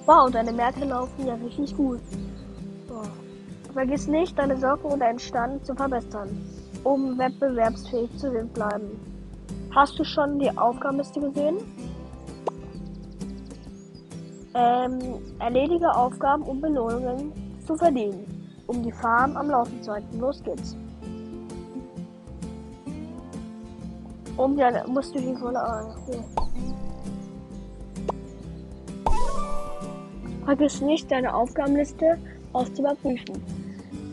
Wow, 0.04 0.30
deine 0.30 0.52
Märkte 0.52 0.84
laufen 0.84 1.26
ja 1.26 1.32
richtig 1.36 1.74
gut. 1.74 2.00
So. 2.86 3.00
Vergiss 3.72 4.06
nicht, 4.06 4.38
deine 4.38 4.58
Socken 4.58 4.90
und 4.90 5.00
deinen 5.00 5.18
Stand 5.18 5.64
zu 5.64 5.74
verbessern, 5.74 6.28
um 6.84 7.18
wettbewerbsfähig 7.18 8.14
zu 8.18 8.30
bleiben. 8.52 9.00
Hast 9.74 9.98
du 9.98 10.04
schon 10.04 10.38
die 10.38 10.50
Aufgabenliste 10.54 11.18
gesehen? 11.18 11.56
Ähm, 14.52 14.98
erledige 15.38 15.90
Aufgaben, 15.90 16.42
um 16.42 16.60
Belohnungen 16.60 17.32
zu 17.66 17.76
verdienen, 17.76 18.26
um 18.66 18.82
die 18.82 18.92
Farm 18.92 19.38
am 19.38 19.48
Laufen 19.48 19.82
zu 19.82 19.90
halten. 19.90 20.20
Los 20.20 20.42
geht's. 20.42 20.76
Um 24.36 24.58
ja, 24.58 24.86
musst 24.86 25.14
du 25.14 25.20
die 25.20 25.34
volle 25.34 25.58
A. 25.58 25.96
Hier. 26.06 26.24
Vergiss 30.44 30.80
nicht, 30.80 31.10
deine 31.10 31.34
Aufgabenliste 31.34 32.18
auszuüberprüfen. 32.52 33.42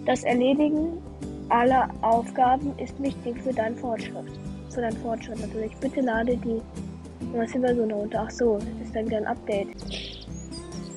Das 0.06 0.24
Erledigen 0.24 1.02
aller 1.50 1.90
Aufgaben 2.02 2.78
ist 2.78 3.00
wichtig 3.02 3.40
für 3.42 3.54
deinen 3.54 3.76
Fortschritt. 3.78 4.26
Für 4.70 4.82
deinen 4.82 4.98
Fortschritt 4.98 5.40
natürlich. 5.40 5.76
Bitte 5.78 6.02
lade 6.02 6.36
die 6.38 6.62
neueste 7.34 7.60
Version 7.60 7.92
runter. 7.92 8.24
Ach 8.26 8.32
so, 8.32 8.58
das 8.58 8.88
ist 8.88 8.96
dann 8.96 9.06
wieder 9.06 9.18
ein 9.18 9.28
Update. 9.28 9.68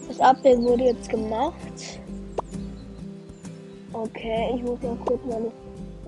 Das 0.08 0.20
Update 0.20 0.62
wurde 0.62 0.84
jetzt 0.84 1.08
gemacht. 1.08 2.00
Okay, 3.92 4.54
ich 4.54 4.62
muss 4.62 4.80
mal 4.82 4.96
kurz 5.04 5.20
meine 5.26 5.50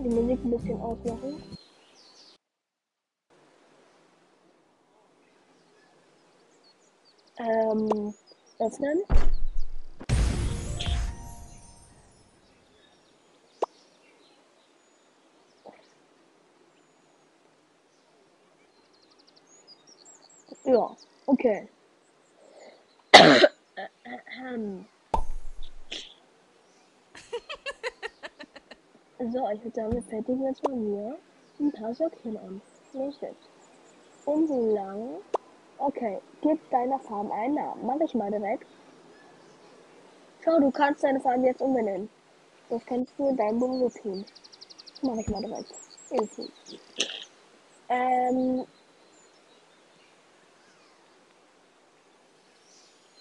die 0.02 0.08
Musik 0.08 0.38
ein 0.44 0.50
bisschen 0.50 0.80
ausmachen. 0.80 1.57
Ähm, 7.38 8.14
öffnen. 8.58 9.02
Ja, 20.64 20.96
okay. 21.26 21.68
so, 29.32 29.48
ich 29.50 29.62
würde 29.64 29.74
sagen, 29.74 29.92
wir 29.92 30.02
fertigen 30.02 30.44
jetzt 30.44 30.62
mal 30.66 30.76
hier 30.76 31.18
ein 31.60 31.72
paar 31.72 31.94
Söckchen 31.94 32.36
an. 32.36 32.60
Los 32.92 33.18
geht's. 33.20 33.48
Und 34.24 34.48
so 34.48 34.74
lang 34.74 35.20
Okay, 35.78 36.20
gib 36.42 36.70
deiner 36.70 36.98
Farm 36.98 37.30
einen 37.30 37.54
Namen. 37.54 37.86
Mach 37.86 38.00
ich 38.00 38.14
mal 38.14 38.30
direkt. 38.30 38.66
Schau, 40.44 40.58
du 40.58 40.70
kannst 40.70 41.04
deine 41.04 41.20
Farm 41.20 41.44
jetzt 41.44 41.60
umbenennen. 41.60 42.08
Das 42.68 42.84
kannst 42.84 43.12
du 43.16 43.28
in 43.28 43.36
deinem 43.36 43.58
Buch 43.58 43.92
tun. 44.02 44.24
Mach 45.02 45.16
ich 45.16 45.28
mal 45.28 45.40
direkt. 45.40 45.72
Info. 46.10 46.46
Ähm. 47.88 48.66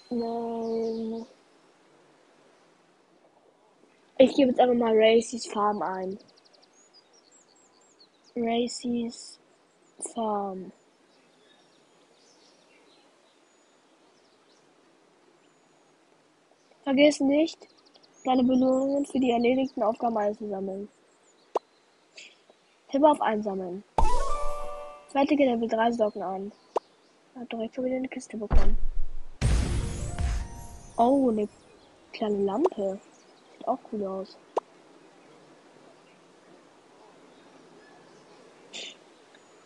Nein. 0.10 1.26
Ich 4.18 4.36
gebe 4.36 4.50
jetzt 4.50 4.60
einfach 4.60 4.76
mal 4.76 4.98
Racys 4.98 5.46
Farm 5.48 5.82
ein. 5.84 6.18
Racys 8.36 9.40
Farm. 10.14 10.72
Vergiss 16.88 17.20
nicht, 17.20 17.68
deine 18.24 18.46
Belohnungen 18.46 19.06
für 19.06 19.20
die 19.20 19.32
erledigten 19.32 19.84
Aufgaben 19.84 20.16
einzusammeln. 20.16 20.88
Tippe 22.90 23.06
auf 23.10 23.20
Einsammeln. 23.20 23.84
Zweite 25.10 25.36
Level 25.36 25.68
3 25.68 25.92
Socken 25.92 26.22
an. 26.22 26.50
Hat 27.36 27.52
direkt 27.52 27.76
schon 27.76 27.84
wieder 27.84 27.98
eine 27.98 28.08
Kiste 28.08 28.38
bekommen. 28.38 28.78
Oh, 30.96 31.30
eine 31.30 31.50
kleine 32.14 32.46
Lampe. 32.46 32.98
Sieht 33.52 33.68
auch 33.68 33.80
cool 33.92 34.06
aus. 34.06 34.38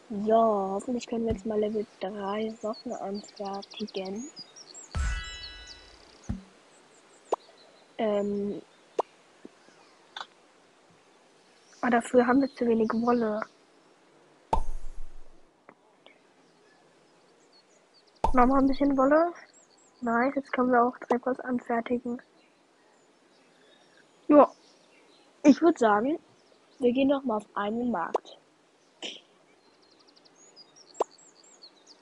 So, 0.10 0.34
hoffentlich 0.34 1.06
können 1.06 1.26
wir 1.28 1.34
jetzt 1.34 1.46
mal 1.46 1.60
Level 1.60 1.86
3 2.00 2.50
Socken 2.60 2.94
anfertigen. 2.94 4.28
Ähm, 8.02 8.60
aber 11.82 11.92
dafür 11.92 12.26
haben 12.26 12.42
wir 12.42 12.50
zu 12.56 12.66
wenig 12.66 12.90
Wolle. 12.94 13.42
Nochmal 18.34 18.62
ein 18.62 18.68
bisschen 18.68 18.98
Wolle. 18.98 19.32
Nice, 20.02 20.34
jetzt 20.36 20.52
können 20.52 20.72
wir 20.72 20.84
auch 20.84 20.98
direkt 20.98 21.28
was 21.28 21.40
anfertigen. 21.42 22.20
Ja, 24.28 24.52
ich 25.44 25.62
würde 25.62 25.78
sagen, 25.78 26.18
wir 26.80 26.94
gehen 26.94 27.10
noch 27.10 27.24
mal 27.24 27.38
auf 27.38 27.46
einen 27.54 27.92
Markt. 27.92 28.40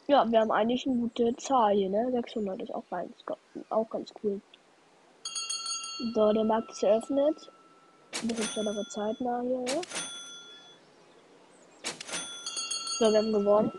Ja, 0.08 0.26
wir 0.32 0.40
haben 0.40 0.52
eigentlich 0.52 0.88
eine 0.88 0.96
gute 0.96 1.36
Zahl 1.36 1.74
hier, 1.74 1.90
ne? 1.90 2.10
600 2.10 2.62
ist 2.62 2.74
auch 2.74 2.86
ganz, 2.90 3.14
auch 3.70 3.90
ganz 3.90 4.14
cool. 4.24 4.40
So, 6.00 6.32
der 6.32 6.46
Markt 6.46 6.72
ist 6.72 6.82
eröffnet. 6.82 7.52
Ein 8.22 8.28
bisschen 8.30 8.46
schnellere 8.46 8.86
Zeit 8.88 9.20
nach 9.20 9.42
hier. 9.42 9.66
So, 12.98 13.12
wir 13.12 13.18
haben 13.18 13.34
gewonnen. 13.34 13.72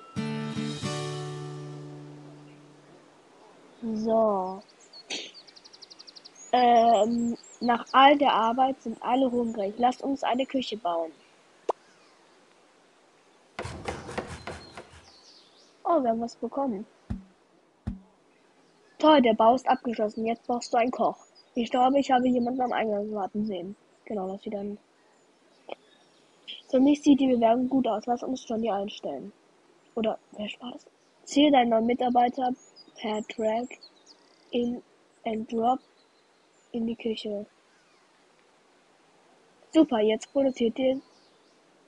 So. 4.05 4.63
Ähm, 6.53 7.39
nach 7.61 7.87
all 7.93 8.19
der 8.19 8.35
Arbeit 8.35 8.83
sind 8.83 9.03
alle 9.03 9.31
hungrig. 9.31 9.75
Lasst 9.79 10.03
uns 10.03 10.23
eine 10.23 10.45
Küche 10.45 10.77
bauen. 10.77 11.13
Oh, 15.85 16.03
wir 16.03 16.11
haben 16.11 16.21
was 16.21 16.37
bekommen. 16.37 16.85
Toll, 18.99 19.23
der 19.23 19.33
Bau 19.33 19.55
ist 19.55 19.67
abgeschlossen. 19.67 20.27
Jetzt 20.27 20.47
brauchst 20.47 20.75
du 20.75 20.77
einen 20.77 20.91
Koch. 20.91 21.30
Ich 21.55 21.71
glaube, 21.71 21.99
ich 21.99 22.11
habe 22.11 22.29
jemanden 22.29 22.61
am 22.61 22.73
Eingang 22.73 23.13
warten 23.13 23.45
sehen. 23.45 23.77
Genau, 24.05 24.29
dass 24.29 24.43
sie 24.43 24.51
dann. 24.51 24.79
Für 26.71 26.79
mich 26.79 27.03
sieht 27.03 27.21
die 27.21 27.27
Bewerbung 27.27 27.69
gut 27.69 27.89
aus. 27.89 28.07
Lass 28.07 28.23
uns 28.23 28.47
die 28.47 28.71
einstellen. 28.71 29.33
Oder, 29.97 30.19
wer 30.33 30.47
war 30.61 30.73
das? 30.73 30.87
Zähle 31.25 31.53
deinen 31.53 31.71
neuen 31.71 31.87
Mitarbeiter 31.87 32.53
per 33.01 33.21
Drag 33.23 33.67
in 34.53 34.83
and 35.25 35.51
Drop 35.53 35.81
in 36.73 36.87
die 36.87 36.97
Küche. 36.97 37.47
Super, 39.73 40.01
jetzt 40.01 40.33
produziert 40.33 40.79
ihr, 40.79 41.01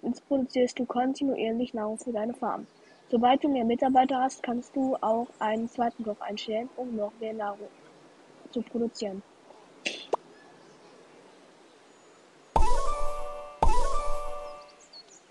jetzt 0.03 0.27
produzierst 0.29 0.79
du 0.79 0.87
kontinuierlich 0.87 1.75
Nahrung 1.75 1.99
für 1.99 2.13
deine 2.13 2.35
Farm. 2.35 2.67
Sobald 3.11 3.43
du 3.43 3.49
mehr 3.49 3.65
Mitarbeiter 3.65 4.21
hast, 4.21 4.43
kannst 4.43 4.75
du 4.77 4.97
auch 5.01 5.27
einen 5.39 5.69
zweiten 5.69 6.05
Koch 6.05 6.21
einstellen, 6.21 6.69
um 6.77 6.95
noch 6.97 7.13
mehr 7.21 7.35
Nahrung 7.35 7.69
zu 8.53 8.63
produzieren. 8.63 9.23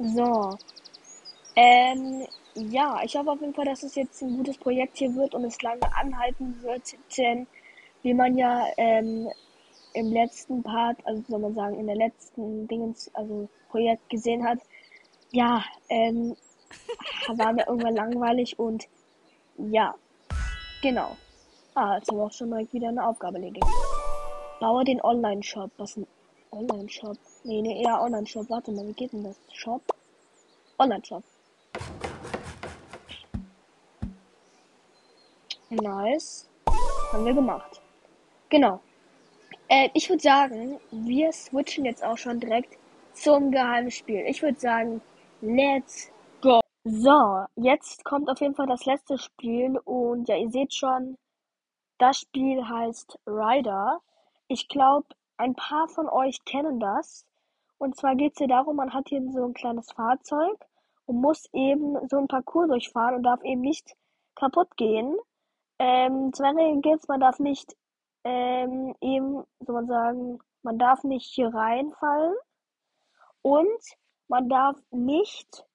So. 0.02 0.58
Ähm, 1.56 2.26
ja, 2.56 3.02
ich 3.04 3.16
hoffe 3.16 3.32
auf 3.32 3.42
jeden 3.42 3.54
Fall, 3.54 3.66
dass 3.66 3.84
es 3.84 3.96
jetzt 3.96 4.22
ein 4.24 4.36
gutes 4.36 4.58
Projekt 4.58 4.98
hier 4.98 5.14
wird 5.16 5.36
und 5.36 5.46
es 5.46 5.62
lange 5.62 5.96
anhalten 5.96 6.62
wird, 6.64 6.96
denn 7.18 7.46
wie 8.02 8.14
man 8.14 8.36
ja 8.38 8.66
ähm, 8.78 9.30
im 9.94 10.12
letzten 10.12 10.64
Part, 10.64 10.98
also 11.06 11.24
soll 11.28 11.40
man 11.40 11.54
sagen, 11.54 11.80
in 11.80 11.86
der 11.86 11.96
letzten 11.96 12.68
Dingens, 12.68 13.14
also 13.14 13.48
Projekt 13.70 14.10
gesehen 14.10 14.44
hat, 14.44 14.60
ja, 15.32 15.64
ähm, 15.90 16.36
war 17.36 17.54
mir 17.54 17.68
irgendwann 17.68 17.96
langweilig 17.96 18.58
und 18.58 18.88
ja, 19.58 19.94
genau. 20.82 21.16
Ah, 21.76 21.98
jetzt 21.98 22.10
haben 22.10 22.18
wir 22.18 22.26
auch 22.26 22.32
schon 22.32 22.50
mal 22.50 22.68
wieder 22.74 22.90
eine 22.90 23.06
Aufgabe 23.06 23.38
erledigt. 23.38 23.66
Baue 24.60 24.84
den 24.84 25.02
Online-Shop. 25.02 25.72
Was 25.78 25.96
ein 25.96 26.08
Online-Shop? 26.52 27.18
Nee, 27.44 27.62
nee, 27.62 27.82
eher 27.82 28.00
Online-Shop. 28.02 28.50
Warte 28.50 28.72
mal, 28.72 28.88
wie 28.88 28.94
geht 28.94 29.14
denn 29.14 29.24
das? 29.24 29.36
Shop? 29.52 29.82
Online-Shop. 30.78 31.24
Nice. 35.70 36.48
Haben 37.12 37.26
wir 37.26 37.34
gemacht. 37.34 37.82
Genau. 38.50 38.80
Äh, 39.70 39.90
ich 39.94 40.10
würde 40.10 40.22
sagen, 40.22 40.80
wir 40.92 41.32
switchen 41.32 41.86
jetzt 41.86 42.04
auch 42.04 42.18
schon 42.18 42.40
direkt 42.40 42.78
zum 43.14 43.52
Geheimspiel. 43.52 44.24
Ich 44.28 44.42
würde 44.44 44.60
sagen, 44.60 45.02
let's 45.42 46.12
go. 46.42 46.60
So, 46.84 47.46
jetzt 47.56 48.04
kommt 48.04 48.30
auf 48.30 48.40
jeden 48.40 48.54
Fall 48.54 48.68
das 48.68 48.86
letzte 48.86 49.18
Spiel 49.18 49.80
und 49.86 50.28
ja, 50.30 50.36
ihr 50.36 50.52
seht 50.52 50.74
schon, 50.74 51.18
das 51.98 52.20
Spiel 52.20 52.68
heißt 52.68 53.18
Rider. 53.26 54.02
Ich 54.48 54.68
glaube, 54.68 55.08
ein 55.38 55.56
paar 55.56 55.88
von 55.88 56.08
euch 56.10 56.44
kennen 56.46 56.80
das. 56.80 57.26
Und 57.82 57.96
zwar 57.96 58.16
geht 58.16 58.34
es 58.34 58.38
hier 58.38 58.48
darum, 58.48 58.76
man 58.76 58.94
hat 58.94 59.10
hier 59.10 59.24
so 59.32 59.44
ein 59.44 59.56
kleines 59.56 59.92
Fahrzeug 59.92 60.56
und 61.06 61.20
muss 61.20 61.50
eben 61.52 61.98
so 62.10 62.18
ein 62.18 62.28
Parcours 62.28 62.68
durchfahren 62.68 63.16
und 63.16 63.24
darf 63.24 63.44
eben 63.44 63.62
nicht 63.62 63.96
kaputt 64.36 64.78
gehen. 64.78 65.18
Ähm, 65.80 66.32
zwei 66.32 66.50
Regeln 66.50 66.84
gilt 66.84 67.08
man 67.08 67.20
darf 67.20 67.40
nicht 67.40 67.76
ähm, 68.24 68.96
eben, 69.02 69.44
soll 69.62 69.74
man 69.74 69.88
sagen, 69.88 70.40
man 70.62 70.78
darf 70.78 71.04
nicht 71.04 71.26
hier 71.26 71.52
reinfallen. 71.52 72.36
Und 73.42 73.82
man 74.28 74.48
darf 74.48 74.78
nicht, 74.92 75.66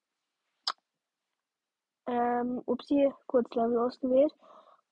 ähm, 2.07 2.63
upsie, 2.67 3.13
kurz 3.27 3.53
Level 3.57 3.79
ausgewählt, 3.79 4.33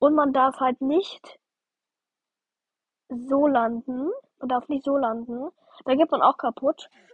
und 0.00 0.16
man 0.16 0.32
darf 0.32 0.58
halt 0.58 0.80
nicht 0.80 1.38
so 3.08 3.46
landen, 3.46 4.10
man 4.40 4.48
darf 4.48 4.68
nicht 4.68 4.84
so 4.84 4.96
landen, 4.96 5.52
da 5.84 5.94
geht 5.94 6.10
man 6.10 6.22
auch 6.22 6.36
kaputt. 6.36 6.88
Ähm, 6.92 7.08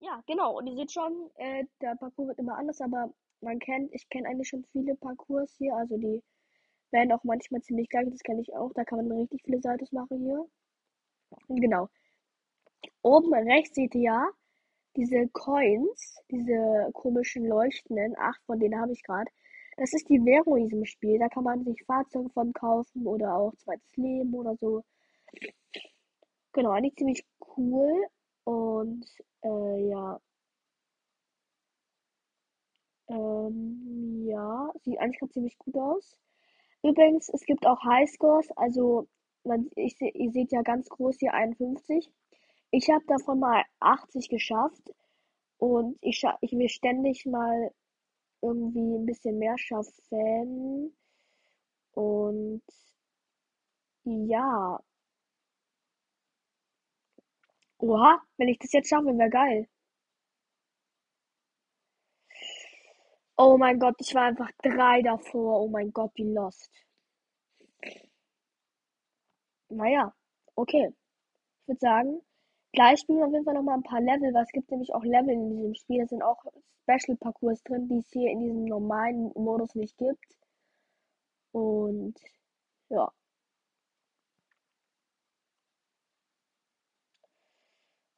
ja, 0.00 0.22
genau, 0.26 0.56
und 0.58 0.66
ihr 0.66 0.76
seht 0.76 0.92
schon, 0.92 1.30
äh, 1.36 1.64
der 1.80 1.96
Parcours 1.96 2.28
wird 2.28 2.38
immer 2.38 2.56
anders, 2.56 2.80
aber 2.80 3.12
man 3.40 3.58
kennt, 3.58 3.92
ich 3.94 4.08
kenne 4.08 4.28
eigentlich 4.28 4.48
schon 4.48 4.64
viele 4.72 4.94
Parcours 4.96 5.54
hier, 5.58 5.74
also 5.74 5.96
die 5.96 6.22
werden 6.90 7.12
auch 7.12 7.24
manchmal 7.24 7.62
ziemlich 7.62 7.88
gleich, 7.88 8.08
das 8.10 8.22
kenne 8.22 8.40
ich 8.40 8.54
auch. 8.54 8.72
Da 8.74 8.84
kann 8.84 9.06
man 9.06 9.18
richtig 9.18 9.42
viele 9.44 9.60
Saltos 9.60 9.92
machen 9.92 10.18
hier. 10.18 10.44
Und 11.48 11.60
genau. 11.60 11.88
Oben 13.02 13.32
rechts 13.34 13.74
seht 13.74 13.94
ihr 13.94 14.02
ja 14.02 14.28
diese 14.96 15.28
Coins, 15.28 16.18
diese 16.30 16.90
komischen 16.92 17.46
leuchtenden, 17.46 18.16
acht 18.18 18.42
von 18.46 18.58
denen 18.58 18.80
habe 18.80 18.92
ich 18.92 19.02
gerade. 19.02 19.30
Das 19.76 19.92
ist 19.92 20.08
die 20.08 20.24
Währung 20.24 20.58
in 20.58 20.68
diesem 20.68 20.84
Spiel. 20.84 21.18
Da 21.18 21.28
kann 21.28 21.44
man 21.44 21.64
sich 21.64 21.82
Fahrzeuge 21.84 22.28
von 22.30 22.52
kaufen 22.52 23.06
oder 23.06 23.34
auch 23.34 23.54
zweites 23.56 23.96
Leben 23.96 24.34
oder 24.34 24.56
so. 24.56 24.82
Genau, 26.52 26.70
eigentlich 26.70 26.96
ziemlich 26.96 27.24
cool. 27.56 28.06
Und 28.44 29.06
äh, 29.42 29.88
ja. 29.88 30.20
Ähm, 33.08 34.24
ja, 34.26 34.70
sieht 34.82 34.98
eigentlich 34.98 35.18
gerade 35.18 35.32
ziemlich 35.32 35.58
gut 35.58 35.76
aus. 35.76 36.16
Übrigens, 36.82 37.28
es 37.30 37.42
gibt 37.44 37.66
auch 37.66 37.82
Highscores, 37.84 38.50
also 38.56 39.08
man, 39.44 39.70
ich, 39.76 40.00
ihr 40.00 40.30
seht 40.32 40.52
ja 40.52 40.62
ganz 40.62 40.88
groß 40.88 41.16
hier 41.18 41.34
51. 41.34 42.10
Ich 42.70 42.90
habe 42.90 43.04
davon 43.06 43.40
mal 43.40 43.64
80 43.80 44.28
geschafft 44.28 44.92
und 45.58 45.98
ich, 46.02 46.24
ich 46.40 46.52
will 46.52 46.68
ständig 46.68 47.26
mal 47.26 47.72
irgendwie 48.42 48.96
ein 48.96 49.06
bisschen 49.06 49.38
mehr 49.38 49.58
schaffen. 49.58 50.96
Und 51.92 52.62
ja. 54.04 54.80
Oha, 57.80 58.20
wenn 58.36 58.48
ich 58.48 58.58
das 58.58 58.72
jetzt 58.72 58.88
schaffe, 58.88 59.16
wäre 59.18 59.30
geil. 59.30 59.68
Oh 63.36 63.56
mein 63.58 63.78
Gott, 63.80 63.96
ich 64.00 64.14
war 64.14 64.24
einfach 64.24 64.50
drei 64.62 65.02
davor. 65.02 65.62
Oh 65.62 65.68
mein 65.68 65.92
Gott, 65.92 66.12
wie 66.14 66.32
lost. 66.32 66.70
Naja, 69.70 70.12
okay. 70.54 70.92
Ich 71.62 71.68
würde 71.68 71.80
sagen, 71.80 72.20
gleich 72.72 73.00
spielen 73.00 73.18
wir 73.18 73.26
auf 73.26 73.32
jeden 73.32 73.44
Fall 73.44 73.54
nochmal 73.54 73.76
ein 73.76 73.82
paar 73.82 74.00
Level, 74.00 74.34
weil 74.34 74.44
es 74.44 74.52
gibt 74.52 74.70
nämlich 74.70 74.92
auch 74.94 75.02
Level 75.04 75.30
in 75.30 75.50
diesem 75.56 75.74
Spiel. 75.74 76.00
Da 76.00 76.06
sind 76.06 76.22
auch 76.22 76.44
Special 76.82 77.16
Parcours 77.16 77.62
drin, 77.64 77.88
die 77.88 77.98
es 77.98 78.10
hier 78.10 78.30
in 78.30 78.40
diesem 78.40 78.64
normalen 78.64 79.32
Modus 79.34 79.74
nicht 79.74 79.96
gibt. 79.98 80.36
Und 81.52 82.14
ja. 82.90 83.10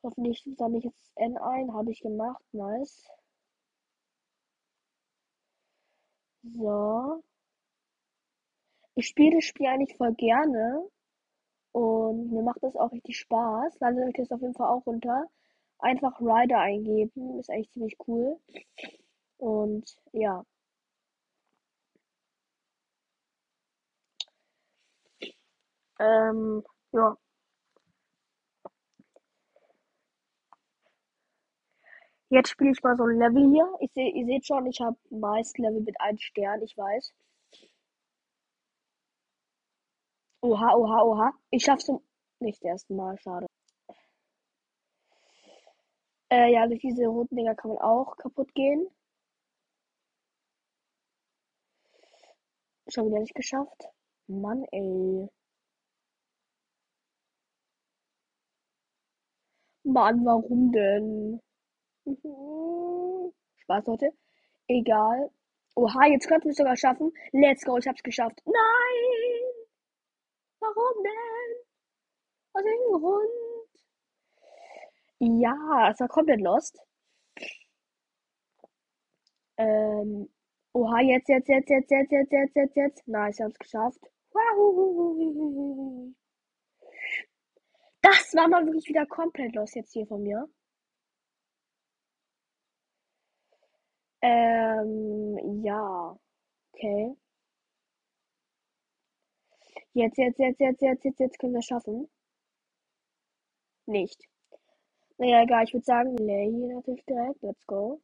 Hoffentlich 0.02 0.44
sammle 0.56 0.78
ich 0.78 0.84
jetzt 0.84 1.12
N 1.16 1.36
ein. 1.38 1.72
Habe 1.74 1.90
ich 1.90 2.00
gemacht. 2.00 2.42
Nice. 2.52 3.08
So. 6.44 7.22
Ich 8.94 9.06
spiele 9.08 9.36
das 9.36 9.44
Spiel 9.44 9.66
eigentlich 9.66 9.96
voll 9.96 10.14
gerne. 10.14 10.88
Und 11.72 12.32
mir 12.32 12.42
macht 12.42 12.62
das 12.62 12.76
auch 12.76 12.92
richtig 12.92 13.18
Spaß. 13.18 13.80
Ladet 13.80 14.04
euch 14.08 14.14
das 14.16 14.32
auf 14.32 14.40
jeden 14.42 14.54
Fall 14.54 14.68
auch 14.68 14.86
runter. 14.86 15.26
Einfach 15.78 16.20
Rider 16.20 16.58
eingeben. 16.60 17.38
Ist 17.38 17.50
eigentlich 17.50 17.70
ziemlich 17.72 17.96
cool. 18.08 18.38
Und 19.38 19.96
ja. 20.12 20.44
Ähm, 25.98 26.62
ja. 26.92 27.16
Jetzt 32.32 32.48
spiele 32.48 32.70
ich 32.72 32.82
mal 32.82 32.96
so 32.96 33.04
ein 33.04 33.18
Level 33.18 33.50
hier. 33.52 33.68
Ich 33.80 33.92
seh, 33.92 34.08
ihr 34.08 34.24
seht 34.24 34.46
schon, 34.46 34.64
ich 34.66 34.80
habe 34.80 34.96
meist 35.10 35.58
Level 35.58 35.82
mit 35.82 36.00
einem 36.00 36.16
Stern, 36.18 36.62
ich 36.62 36.74
weiß. 36.78 37.12
Oha, 40.40 40.74
oha, 40.74 41.02
oha. 41.02 41.32
Ich 41.50 41.62
schaff's 41.64 41.84
zum 41.84 42.00
nicht 42.40 42.62
ersten 42.64 42.96
Mal, 42.96 43.18
schade. 43.18 43.46
Äh, 46.30 46.52
ja, 46.52 46.66
durch 46.66 46.80
diese 46.80 47.06
roten 47.06 47.36
Dinger 47.36 47.54
kann 47.54 47.70
man 47.72 47.78
auch 47.78 48.16
kaputt 48.16 48.54
gehen. 48.54 48.88
Schon 52.88 53.06
wieder 53.08 53.20
nicht 53.20 53.34
geschafft. 53.34 53.88
Mann, 54.26 54.64
ey. 54.72 55.28
Mann, 59.84 60.24
warum 60.24 60.72
denn? 60.72 61.40
Mhm. 62.04 63.32
Spaß, 63.58 63.86
Leute. 63.86 64.12
Egal. 64.68 65.30
Oha, 65.74 66.06
jetzt 66.06 66.28
könnten 66.28 66.44
wir 66.46 66.50
es 66.50 66.56
sogar 66.58 66.76
schaffen. 66.76 67.12
Let's 67.32 67.64
go, 67.64 67.78
ich 67.78 67.86
hab's 67.88 68.02
geschafft. 68.02 68.40
Nein! 68.44 69.52
Warum 70.60 71.02
denn? 71.04 71.56
Aus 72.54 72.64
welchem 72.64 73.02
Grund? 73.02 73.30
Ja, 75.40 75.90
es 75.90 76.00
war 76.00 76.08
komplett 76.08 76.40
lost. 76.40 76.78
Ähm. 79.56 80.28
Oha, 80.74 81.00
jetzt, 81.00 81.28
jetzt, 81.28 81.48
jetzt, 81.48 81.68
jetzt, 81.68 81.90
jetzt, 81.90 82.12
jetzt, 82.12 82.32
jetzt, 82.32 82.56
jetzt, 82.56 82.76
jetzt. 82.76 83.08
Nice, 83.08 83.38
ich 83.38 83.44
hab's 83.44 83.58
geschafft. 83.58 84.00
Das 88.00 88.34
war 88.34 88.48
mal 88.48 88.64
wirklich 88.64 88.88
wieder 88.88 89.06
komplett 89.06 89.54
los 89.54 89.74
jetzt 89.74 89.92
hier 89.92 90.06
von 90.06 90.22
mir. 90.22 90.48
Ähm, 94.22 95.62
ja. 95.64 96.16
Okay. 96.74 97.16
Jetzt, 99.94 100.18
jetzt, 100.18 100.38
jetzt, 100.38 100.60
jetzt, 100.60 100.82
jetzt, 100.82 101.04
jetzt, 101.04 101.20
jetzt 101.20 101.38
können 101.38 101.54
wir 101.54 101.62
schaffen. 101.62 102.08
Nicht. 103.86 104.18
Naja, 105.18 105.42
egal, 105.42 105.64
ich 105.64 105.72
würde 105.72 105.84
sagen, 105.84 106.16
Lay 106.16 106.50
hier 106.50 106.74
natürlich 106.74 107.04
direkt. 107.04 107.42
Let's 107.42 107.66
go. 107.66 108.00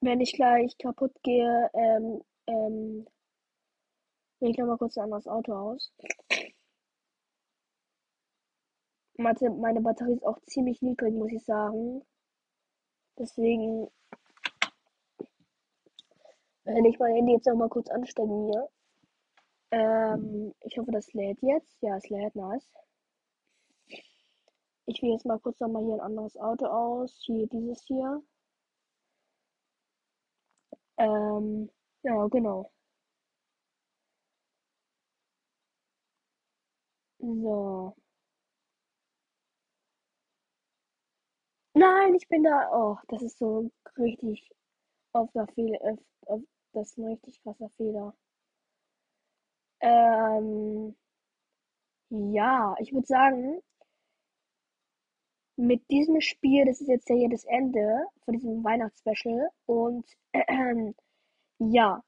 Wenn 0.00 0.20
ich 0.20 0.32
gleich 0.34 0.76
kaputt 0.78 1.12
gehe, 1.22 1.70
ähm, 1.74 2.22
ähm, 2.46 3.06
wähle 4.40 4.52
ich 4.52 4.58
nochmal 4.58 4.78
kurz 4.78 4.96
ein 4.98 5.04
anderes 5.04 5.26
Auto 5.28 5.52
aus. 5.54 5.92
Mathe, 9.16 9.50
meine 9.50 9.80
Batterie 9.80 10.14
ist 10.14 10.24
auch 10.24 10.40
ziemlich 10.46 10.82
niedrig, 10.82 11.14
muss 11.14 11.32
ich 11.32 11.44
sagen. 11.44 12.02
Deswegen 13.18 13.88
wenn 16.64 16.84
ich 16.84 16.98
mein 16.98 17.14
Handy 17.14 17.32
jetzt 17.32 17.46
noch 17.46 17.56
mal 17.56 17.68
kurz 17.68 17.88
anstecken 17.90 18.50
hier. 18.50 18.68
Ähm, 19.72 20.54
ich 20.60 20.78
hoffe, 20.78 20.92
das 20.92 21.12
lädt 21.12 21.40
jetzt. 21.42 21.82
Ja, 21.82 21.96
es 21.96 22.08
lädt, 22.08 22.34
nice. 22.36 22.68
Ich 24.86 25.02
wähle 25.02 25.12
jetzt 25.14 25.26
mal 25.26 25.38
kurz 25.40 25.58
noch 25.60 25.68
mal 25.68 25.82
hier 25.84 25.94
ein 25.94 26.00
anderes 26.00 26.36
Auto 26.36 26.66
aus. 26.66 27.20
Hier 27.26 27.46
dieses 27.48 27.82
hier. 27.86 28.22
Ähm, 30.98 31.70
ja, 32.02 32.26
genau. 32.28 32.70
So. 37.20 37.94
Nein, 41.82 42.14
ich 42.14 42.28
bin 42.28 42.44
da. 42.44 42.70
Oh, 42.72 42.96
das 43.08 43.22
ist 43.22 43.38
so 43.38 43.68
richtig 43.98 44.48
auf 45.12 45.30
der 45.32 45.48
Fehler. 45.48 45.78
Auf, 45.82 45.98
auf, 46.26 46.40
das 46.72 46.90
ist 46.90 46.98
ein 46.98 47.06
richtig 47.06 47.42
krasser 47.42 47.68
Fehler. 47.70 48.14
Ähm, 49.80 50.94
ja, 52.10 52.76
ich 52.78 52.92
würde 52.92 53.06
sagen, 53.06 53.60
mit 55.56 55.82
diesem 55.90 56.20
Spiel, 56.20 56.64
das 56.66 56.80
ist 56.80 56.88
jetzt 56.88 57.08
ja 57.08 57.16
hier 57.16 57.28
das 57.28 57.44
Ende 57.44 58.06
von 58.24 58.34
diesem 58.34 58.62
Weihnachtsspecial. 58.62 59.50
Und 59.66 60.06
äh, 60.32 60.44
ja, 61.58 62.02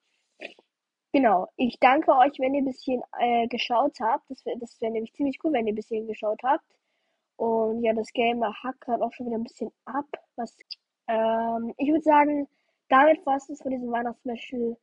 genau. 1.13 1.49
Ich 1.57 1.79
danke 1.81 2.13
euch, 2.13 2.39
wenn 2.39 2.55
ihr 2.55 2.63
ein 2.63 2.67
bisschen 2.67 3.03
äh, 3.19 3.49
geschaut 3.49 3.99
habt. 4.01 4.31
Das 4.31 4.45
wäre 4.47 4.59
das 4.59 4.81
wär 4.81 4.91
nämlich 4.91 5.15
ziemlich 5.15 5.39
cool, 5.45 5.53
wenn 5.53 5.67
ihr 5.67 5.73
ein 5.73 5.77
bisschen 5.77 6.07
geschaut 6.07 6.43
habt. 6.45 6.65
Und 7.37 7.83
ja, 7.83 7.93
das 7.93 8.13
Game 8.13 8.43
hackt 8.45 8.81
gerade 8.83 9.03
auch 9.03 9.13
schon 9.13 9.27
wieder 9.27 9.37
ein 9.37 9.45
bisschen 9.45 9.71
ab. 9.85 10.07
Was, 10.37 10.57
ähm, 11.09 11.75
ich 11.77 11.89
würde 11.89 12.03
sagen, 12.03 12.49
damit 12.89 13.25
war 13.27 13.37
es 13.37 13.47
das 13.47 13.63
von 13.63 13.71
diesem 13.71 13.91
Weihnachtsspecial. 13.91 14.77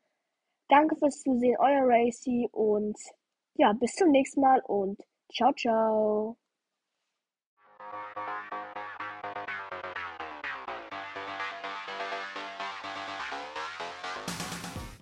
Danke 0.67 0.95
fürs 0.95 1.21
Zusehen, 1.21 1.57
euer 1.59 1.83
Racy 1.85 2.47
und 2.51 2.97
ja, 3.55 3.73
bis 3.73 3.93
zum 3.93 4.09
nächsten 4.11 4.41
Mal 4.41 4.61
und 4.61 5.01
ciao, 5.33 5.51
ciao. 5.53 6.37